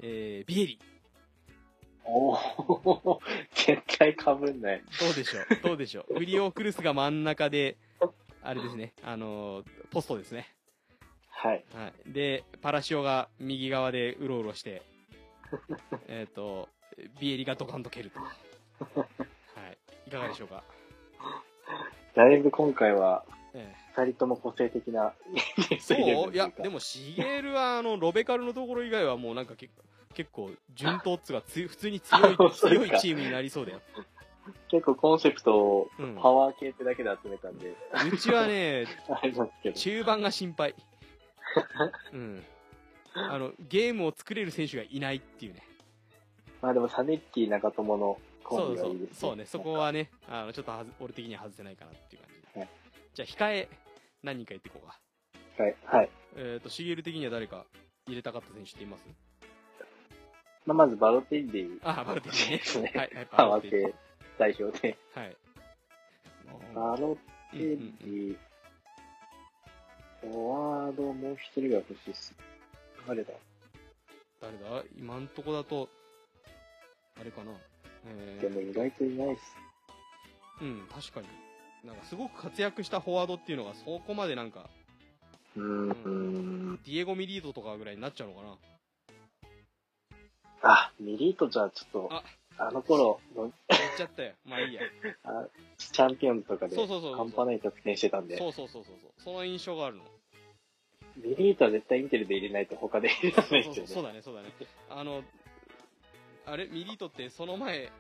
[0.01, 0.79] えー、ビエリ。
[2.09, 3.19] おー
[3.55, 4.83] 絶対かぶんない。
[5.01, 7.77] どうでしょうどうでしょう フリオクルスが真ん中で、
[8.43, 10.49] あれですね、あのーポストですね。
[11.31, 11.65] はい。
[11.75, 12.13] はい。
[12.13, 14.83] で、パラシオが右側でうろうろして、
[16.09, 16.69] えっと、
[17.21, 18.21] ビエリがドカンと蹴ると。
[18.21, 18.27] は
[19.69, 19.79] い。
[20.07, 20.63] いかがでしょうか？
[22.15, 25.15] だいぶ今回は、え二人とも個性的な
[25.71, 26.33] え、そう？
[26.33, 29.69] いや、でも、シゲルは、あの、ロベカルのところ以外はもうなんかけ
[30.17, 33.81] 結構、順当っつうか、つ普通に強い 強いチームになりそうだよ。
[34.69, 36.15] 結構コンセプトをうん。
[36.17, 38.29] パワー系ってだけで集めたんで、うんで す
[39.63, 39.75] けど。
[39.77, 40.75] 中盤が心配。
[42.13, 42.45] うん。
[43.15, 45.63] あの、ゲームを作れる選手がいないっていうね。
[46.63, 49.17] まあでもサネッティ長友のコそうそンビはいいうですね。
[49.21, 52.61] そうね、そこはね、あのちょっとはず俺的には外せないかなっていう感じで。
[52.61, 52.69] はい
[53.15, 53.69] じゃあ、控え、
[54.23, 55.01] 何人か言っていこうか。
[55.63, 55.77] はい。
[55.87, 56.11] はい。
[56.37, 57.65] えっ、と、シゲル的には誰か
[58.07, 59.07] 入れたかった選手っています？
[60.67, 62.59] まあ、まずバロテッリあ、バルティね。
[62.59, 62.93] ですね。
[62.95, 63.95] はい、はい、パワーティ系
[64.39, 64.99] 代表で。
[65.15, 65.37] はい。
[66.75, 67.17] バロ
[67.53, 68.39] テうんうんうんッリ、
[70.23, 72.35] フォワードもう一人が欲しいっす。
[73.07, 73.33] 誰だ？
[74.41, 74.85] 誰だ？
[74.99, 75.89] 今んとこだと、
[77.21, 77.53] あれかな。
[78.09, 79.43] えでも意外といないっす。
[80.61, 81.29] うん、確かに。
[81.89, 84.69] なんかすごく活躍したフォワードっていうのがそこまでなんか、
[85.57, 86.77] うーん。
[86.85, 88.57] ディエゴ・ミリードとかぐらいになっちゃうのかな。
[90.63, 92.23] あ、ミリートじゃあちょっと、あ。
[92.59, 93.53] あの頃の言っ
[93.99, 94.33] ちゃったよ。
[94.47, 94.81] まあいいや。
[95.25, 95.47] あ
[95.77, 97.17] チャンピオンズとかでそうそうそうそう。
[97.17, 98.97] 半端ない得点してたんで、そうそうそうそう。
[98.99, 99.11] そう。
[99.19, 100.05] その印象があるの。
[101.17, 103.85] ミリートは絶対インテルで入れないと他で入れないそうそうそう。
[103.85, 104.09] ですよね。
[104.09, 104.49] だねそうだね。
[104.89, 105.23] あの
[106.47, 106.67] あれ？
[106.69, 107.91] ミリートってその前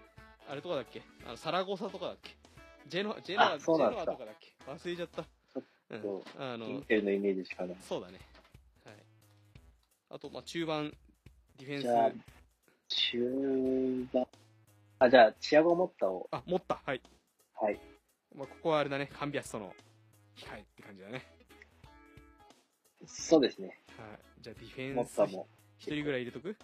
[0.48, 1.02] あれとかだっけ？
[1.26, 2.34] あのサラゴサとかだっけ？
[2.88, 4.54] ジェノアジェノアジェノアとかだっけ？
[4.66, 5.24] 忘れちゃった。
[5.90, 7.76] うんそうあのインテルのイメージしかない。
[7.82, 8.20] そうだね。
[8.86, 8.94] はい。
[10.10, 10.96] あとまあ中盤
[11.58, 12.35] ディフェンス
[12.88, 14.26] 中盤。
[14.98, 17.02] あ、じゃあ、チアゴ・モッタを、あ持ったはい、
[17.60, 17.80] はい。
[18.34, 19.72] まあ、ここはあれだねカンビアスとの
[20.36, 21.26] 控えって感じだね
[23.06, 23.78] そうですね。
[23.96, 25.46] はいじゃあディフェモンスッタも。
[25.78, 26.56] 一人ぐらい入れとく？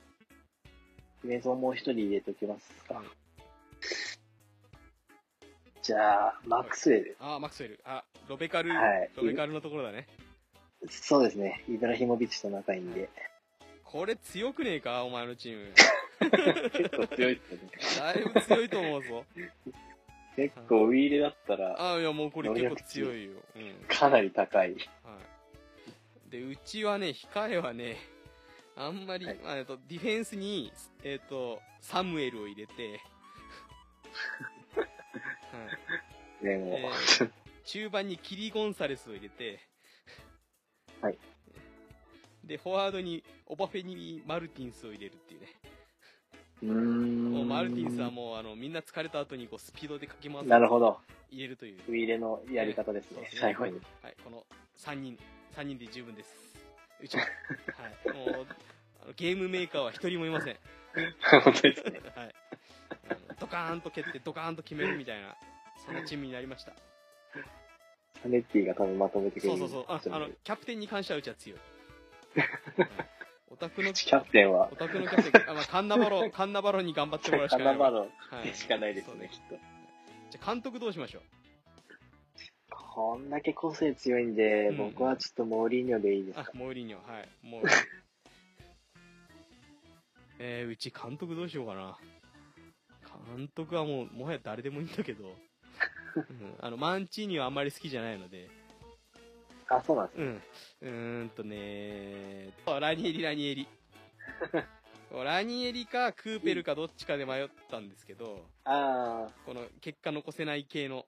[1.24, 2.94] ディフェンスをもう一人入れときますか。
[2.94, 3.06] はい
[5.82, 7.16] じゃあ、マックスウェル。
[7.18, 10.06] あマクスウェルあロベカル、はいロベカルのところだね
[10.88, 11.64] そうですね。
[11.68, 13.08] イブラヒモビッチと仲いいんで。
[13.82, 15.04] これ強くねえか？
[15.04, 15.72] お前のチーム
[16.30, 17.68] 結構強いっすよね。
[17.98, 19.24] だいぶ強いと思うぞ
[20.36, 23.32] 結構ウィーレだったら、あいやもうこれ結構強いよ。
[23.54, 23.74] うん。
[23.86, 24.72] かなり高い。
[24.72, 24.76] は
[26.28, 26.30] い。
[26.30, 27.98] で、うちはね、控えはね、
[28.74, 30.72] あんまり、はいまあと、ディフェンスに、
[31.04, 32.88] えっと、サムエルを入れて、は
[36.42, 36.46] い。
[36.46, 36.54] ね。
[36.78, 37.30] えー
[37.64, 39.60] 中盤にキリ・ゴンサレスを入れて、
[41.00, 41.18] はい。
[42.44, 45.46] で、フォワードにオバフェニ・マルティンスを入れるっていうね。
[46.62, 46.66] う。
[46.66, 50.48] もうマルティンスはもう、あの、みんな疲れた後にこう、スピードでかけ回す。
[50.48, 50.98] なるほど。
[51.30, 51.78] 入れるという。
[51.88, 53.22] ウィーレのやり方ですね。
[53.22, 53.80] ね最後に。
[54.02, 54.44] はい、この
[54.78, 55.18] 3人、
[55.56, 56.34] 3人で十分です。
[57.02, 57.24] うちは。
[58.04, 58.16] はい。
[58.16, 58.46] もう、
[59.02, 60.56] あのゲームメーカーは一人もいません。
[61.44, 62.00] 本当ですね。
[62.14, 62.26] はい。
[62.26, 62.32] うん
[63.42, 65.36] ドカーンと蹴ってドカーンと決めるみたいな、
[65.84, 66.72] そんなチームになりました。
[68.22, 69.58] サネッティが多分まとめてくれる。
[69.58, 70.12] そうそうそう。
[70.14, 71.58] ああの、キャプテンに関してはうちは強い。
[71.58, 72.86] う ん
[73.52, 77.74] オタクの、キャプテンはオ、タクのキャプテン、あまあ、カンナバロ、カンナバロに頑張ってもらうしカかない。
[77.74, 78.06] ナバロは
[78.44, 79.56] いしかないですそうね、きっと。
[80.30, 81.22] じゃあ監督どうしましょう？
[82.94, 87.28] こんだけ個性強いんで、うん僕はちょっとモーリーニョでいいですあか。、モーリーニョ、はい。
[87.42, 87.62] もう。
[90.38, 91.98] えー、うち監督どうしようかな。
[93.36, 95.24] 監督はもう、もはや誰でもいいんだけど、
[96.16, 98.48] うん、あの、マンチーニはあんまり好きじゃないので、
[99.76, 100.24] あ、そうなんですね。
[100.24, 100.42] うん。
[100.82, 102.50] うーんとね
[102.80, 103.66] ラニエリ、ラニエリ。
[105.24, 111.06] ラニエリかクーペルかどっちかで迷ったんですけど、あこの結果残せない系の、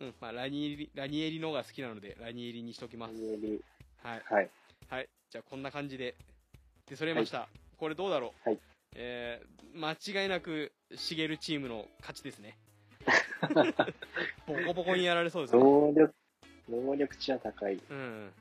[0.00, 3.14] うん、まあラニエリ、ラニエリの方が好きなので、ラニエリにしときー、ます。
[3.14, 3.64] ラニエリ。
[4.02, 4.22] はい。
[4.24, 4.50] はい。
[4.88, 5.08] はい。
[5.30, 6.16] じゃあこんな感じで、
[6.86, 7.48] で、それました。
[7.78, 8.48] これどうだろう？
[8.48, 8.58] はい。
[8.94, 12.58] えー、間違いなく、しげるチームの勝ちですね。
[14.46, 15.62] ボコボコにやられそうですね。
[16.80, 17.74] 能力値は高い。
[17.90, 18.32] うん。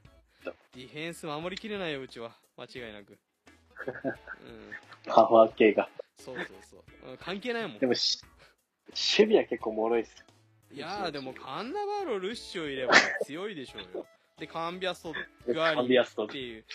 [0.73, 2.31] ディフェンス守りきれないよ、うちは。
[2.57, 3.17] 間違いなく。
[4.45, 4.71] うん。
[5.05, 5.89] パワー系が。
[6.17, 7.09] そうそうそう。
[7.11, 7.87] うん関係ないもんで。
[7.87, 8.21] もし、
[8.89, 10.25] 守備は結構脆いっす。
[10.71, 12.93] いやーでもカンナバロ、ルッシュをいれば
[13.25, 14.05] 強いでしょうよ。
[14.37, 15.13] で、カンビアスト、
[15.45, 16.65] グアリンビアストっていう、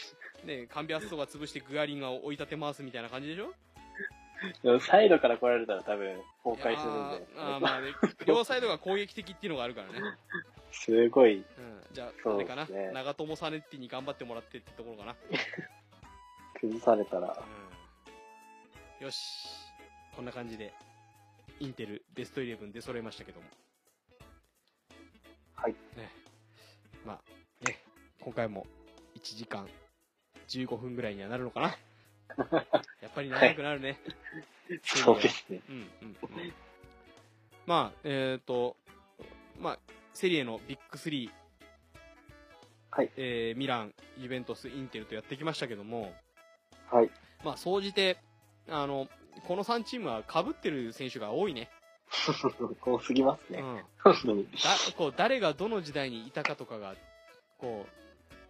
[0.45, 3.53] ね、カンビアストが潰してグアリンが追い立て回すみたいな感じでしょ？
[4.63, 7.41] でもサイドから来られたら多分崩壊するんで。
[7.41, 7.93] ーあーまあね、
[8.27, 10.01] 両サイドが攻撃的っていうのがあるからね。
[10.79, 11.45] すごい、うん。
[11.93, 15.17] じゃあ、あれかな、長友サネッティに頑張ってもらってってところかな？
[16.61, 17.37] 崩されたら。
[19.01, 19.05] うん。
[19.05, 19.49] よし。
[20.15, 20.73] こんな感じで、
[21.61, 23.47] インテルベストイレブンで揃えましたけども。
[25.55, 25.73] はい。
[25.97, 26.11] ね。
[27.05, 27.79] まあ、ね、
[28.21, 28.67] 今回も
[29.17, 29.69] 1時間
[30.49, 31.77] 15分ぐらいにはなるのかな？
[33.01, 33.99] やっぱり長くなるね。
[34.83, 35.63] そうですね。
[35.69, 36.53] うんうんうん。
[37.67, 38.77] まあ、えっ、と、
[39.59, 39.79] まあ、
[40.17, 41.29] セリエのビッグ3、
[42.91, 43.11] はい。
[43.19, 46.15] えーミラン、ユベントス、インテルとやってきましたけども、
[46.91, 47.11] はい。
[47.45, 48.17] まあ、総じて、
[48.67, 49.09] あの、
[49.47, 51.69] この3チームは被ってる選手が多いね。
[52.81, 53.59] 多すぎますね。
[53.59, 53.85] うん。
[54.97, 56.95] こう、誰がどの時代にいたかとかが、
[57.59, 57.85] こ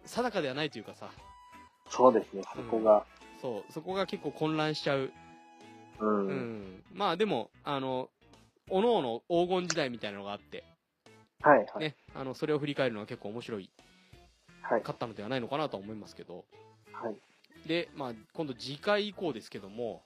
[0.05, 1.11] う、定かではないというかさ、
[1.89, 3.05] そうですね、そこが。
[3.41, 5.11] そう、そこが結構混乱しちゃう。
[5.99, 6.27] うん。
[6.27, 6.83] うん。
[6.93, 8.09] まあでも、あの、
[8.69, 10.63] 各々黄金時代みたいなのがあって、
[11.41, 11.79] はいはい。
[11.79, 13.69] ね、あの、それを振り返るのは結構面白い、
[14.61, 14.81] はい。
[14.81, 16.45] かったのではないのかなとは思いますけど。
[16.91, 17.15] はい。
[17.67, 20.01] で、まあ、今度次回以降ですけども、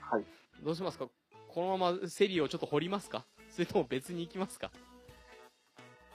[0.00, 0.24] はい。
[0.62, 1.08] どうしますか？
[1.48, 3.24] このままセリをちょっと掘りますか？
[3.50, 4.70] それとも別に行きますか？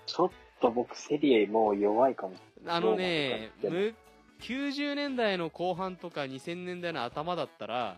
[0.06, 0.30] ちょっ
[0.60, 2.36] と僕、セリエもう弱いかも。
[2.66, 3.96] あのね、ローマとかむ
[4.42, 7.98] 90年代の後半とか2000年代の頭だったら、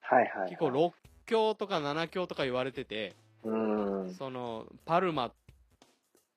[0.00, 0.48] はいはい。
[0.48, 0.92] 結構6
[1.26, 3.54] 強とか7強とか言われてて、う
[4.04, 4.14] ん。
[4.14, 5.32] その、パルマ、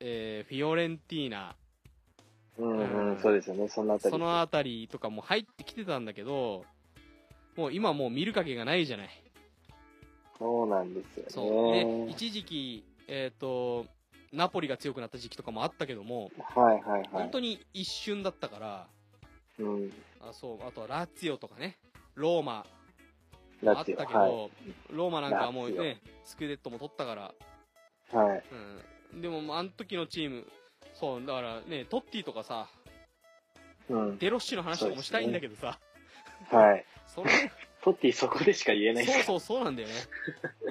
[0.08, 1.56] えーフィオレンティーナ、
[2.60, 4.12] うんううんん、そうですよね、そのあたり。
[4.12, 6.64] そのあたりとかも入ってきてたんだけど、
[7.58, 9.10] もう今もう見る影がないじゃない。
[10.38, 11.30] そうなんですよね。
[11.30, 12.06] そう。
[12.06, 13.88] で、一時期、えっ、と、
[14.32, 17.30] ナポリが強くなった時期とかもあったけども、はいはいはい本。
[17.32, 18.88] 当に一瞬だったから、
[19.58, 19.92] うん。
[20.22, 21.80] あそう、あとはラツィオとかね、
[22.14, 22.68] ローマ
[23.64, 24.50] だあったけど、は
[24.92, 27.34] ローマなんかはもうね、スクデットも取ったから、
[28.14, 28.16] い。
[28.16, 28.44] はい。
[28.52, 28.95] うん。
[29.22, 30.46] でも、あの時のチーム、
[30.94, 32.68] そう、だからね、トッティとかさ、
[33.90, 34.18] うん。
[34.18, 35.80] デロッシの話とかもしたいんだけどさ、
[36.52, 36.86] はい。
[37.08, 37.32] それ、
[37.84, 39.94] トッティそこでしか言えないそうそうそうなんだよね。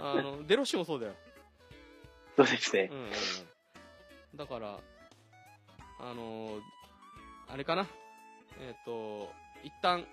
[0.00, 1.14] あの、デロッシもそうだよ。
[2.36, 2.98] そうですねうん。
[2.98, 3.10] うんうん。
[4.36, 4.78] だから、
[6.00, 6.60] あのー
[7.46, 7.86] あれかな。
[8.60, 9.30] えっ、と、
[9.62, 10.06] 一旦、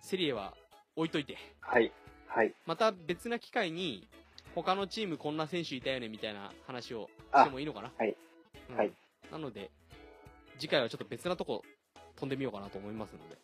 [0.00, 0.54] セリエは
[0.96, 1.92] 置いといて、はい。
[2.26, 2.54] はい。
[2.64, 4.08] また別な機会に、
[4.56, 7.92] 他のチームこんな選手いたよねみたいな話をあしてもいいのかな？
[7.96, 8.16] はい
[8.70, 8.92] うんはい
[9.30, 9.70] なので、
[10.58, 11.62] 次回はちょっと別なとこ
[12.14, 13.36] 飛んでみようかなと思いますので。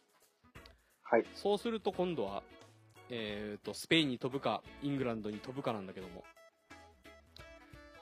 [1.03, 1.25] はい。
[1.35, 2.43] そうすると今度は、
[3.11, 6.25] えっ、と、スペインに飛ぶか、イングランドに飛ぶかなんだけども、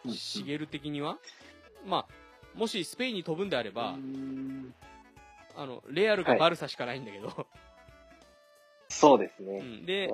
[0.05, 1.19] うんシゲル的には、
[1.87, 4.75] まあ、もしスペインに飛ぶんであれば、うん
[5.57, 7.47] あの、レアルかバルサしかないんだけど、
[8.89, 9.59] そうですね。
[9.59, 9.87] うん。
[9.87, 10.11] で、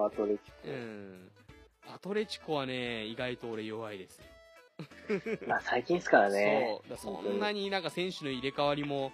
[0.64, 1.30] うん。
[1.94, 4.22] アトレチコはね、意外と俺弱いです。
[5.42, 5.46] コ。
[5.46, 6.80] まあ最近ですからね。
[6.82, 6.90] そう。
[6.90, 9.12] だそんなになんか選手の入れ替わりも、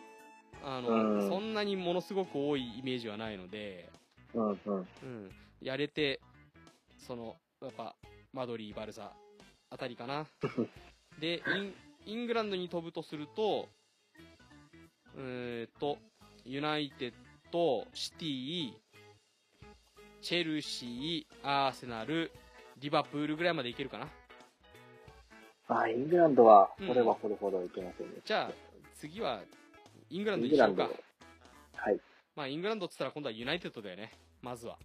[0.63, 3.89] あの、うんそんなにものすごく多いイメージはないので、
[4.35, 4.89] うんうん。
[5.03, 5.31] うん。
[5.61, 6.21] やれて、
[6.99, 7.95] その、やっぱ、
[8.33, 9.13] マドリー、バルサ
[9.71, 10.27] あたりかな。
[11.19, 11.75] で、イン、
[12.07, 13.69] イングランドに飛ぶとすると、
[15.17, 15.99] えーっと、
[16.45, 17.15] ユナイテッ
[17.51, 18.73] ド、シティ、
[20.21, 22.33] チェルシー、アーセナル、
[22.83, 24.09] リバプールぐらいまでいけるかな。
[25.69, 28.15] あ、イングランドは、うんこれはほどほどいけませんね。
[28.25, 28.53] じゃあ、
[28.97, 29.41] 次は、
[30.11, 30.91] イングランドにしようか。。
[31.75, 32.01] はい。
[32.35, 34.13] まあ、イングランドっつったら今度はユナイテッドだよね。
[34.43, 34.79] まずは。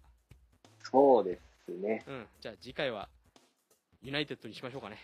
[0.78, 2.04] そうですね。
[2.06, 2.26] うん。
[2.40, 3.08] じゃあ次回は、
[4.00, 4.98] ユナイテッドにしましょうかね。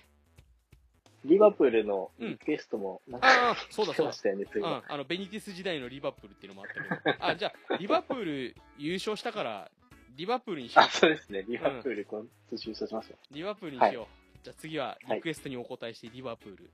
[1.24, 4.10] リバプールのうんリクエストも、なんか、ああ、そうだそうだ。
[4.10, 7.24] ましたよね、うん、あの、ベニティス時代のリバプールっていうのもあったけど。
[7.26, 9.70] あ、じゃあ、リバプール優勝したから、
[10.16, 11.44] リバプールにしよあ、そうですね。
[11.48, 13.14] リバプール、今年優勝しました。
[13.14, 13.18] う。
[13.32, 14.06] リバプールにしよう。
[14.44, 16.70] じゃあ次は、リクエストにお答えしてリバプール。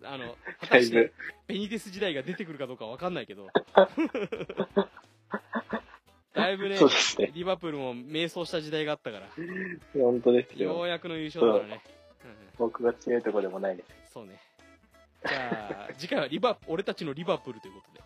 [0.00, 1.12] うん、あの、 果たして
[1.46, 3.48] ベニティス時代が出てくるかどうかわかんないけど。
[6.32, 7.32] だいぶねね。
[7.34, 9.28] リバプールも迷走した時代があったから、
[9.94, 10.86] 本当ですようよ。
[10.86, 11.82] やくの優勝だからね。
[12.24, 14.12] うんうん、僕が強いところでもないです。
[14.12, 14.40] そうね。
[15.26, 18.02] じゃあ、次回はリバ、俺たちのリバプールということで。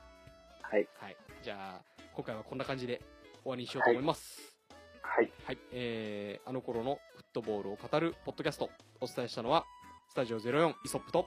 [0.62, 0.88] はい。
[0.98, 1.16] はい。
[1.42, 1.82] じゃあ、
[2.14, 3.00] 今回はこんな感じで
[3.44, 4.56] 終わりにしようと思います。
[5.02, 5.30] はい。
[5.44, 5.58] はい。
[5.70, 8.70] えー、あの頃のフットボールを語るポッドキャスト、
[9.02, 9.66] お伝えしたのは、
[10.08, 11.26] スタジオ04イソップと、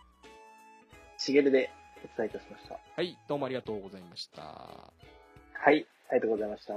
[1.19, 1.69] しげるで
[2.03, 2.79] お伝えいたしました。
[2.95, 4.41] はい、どうもありがとうございました。
[4.41, 5.85] はい。
[6.09, 6.73] ありがとうございました。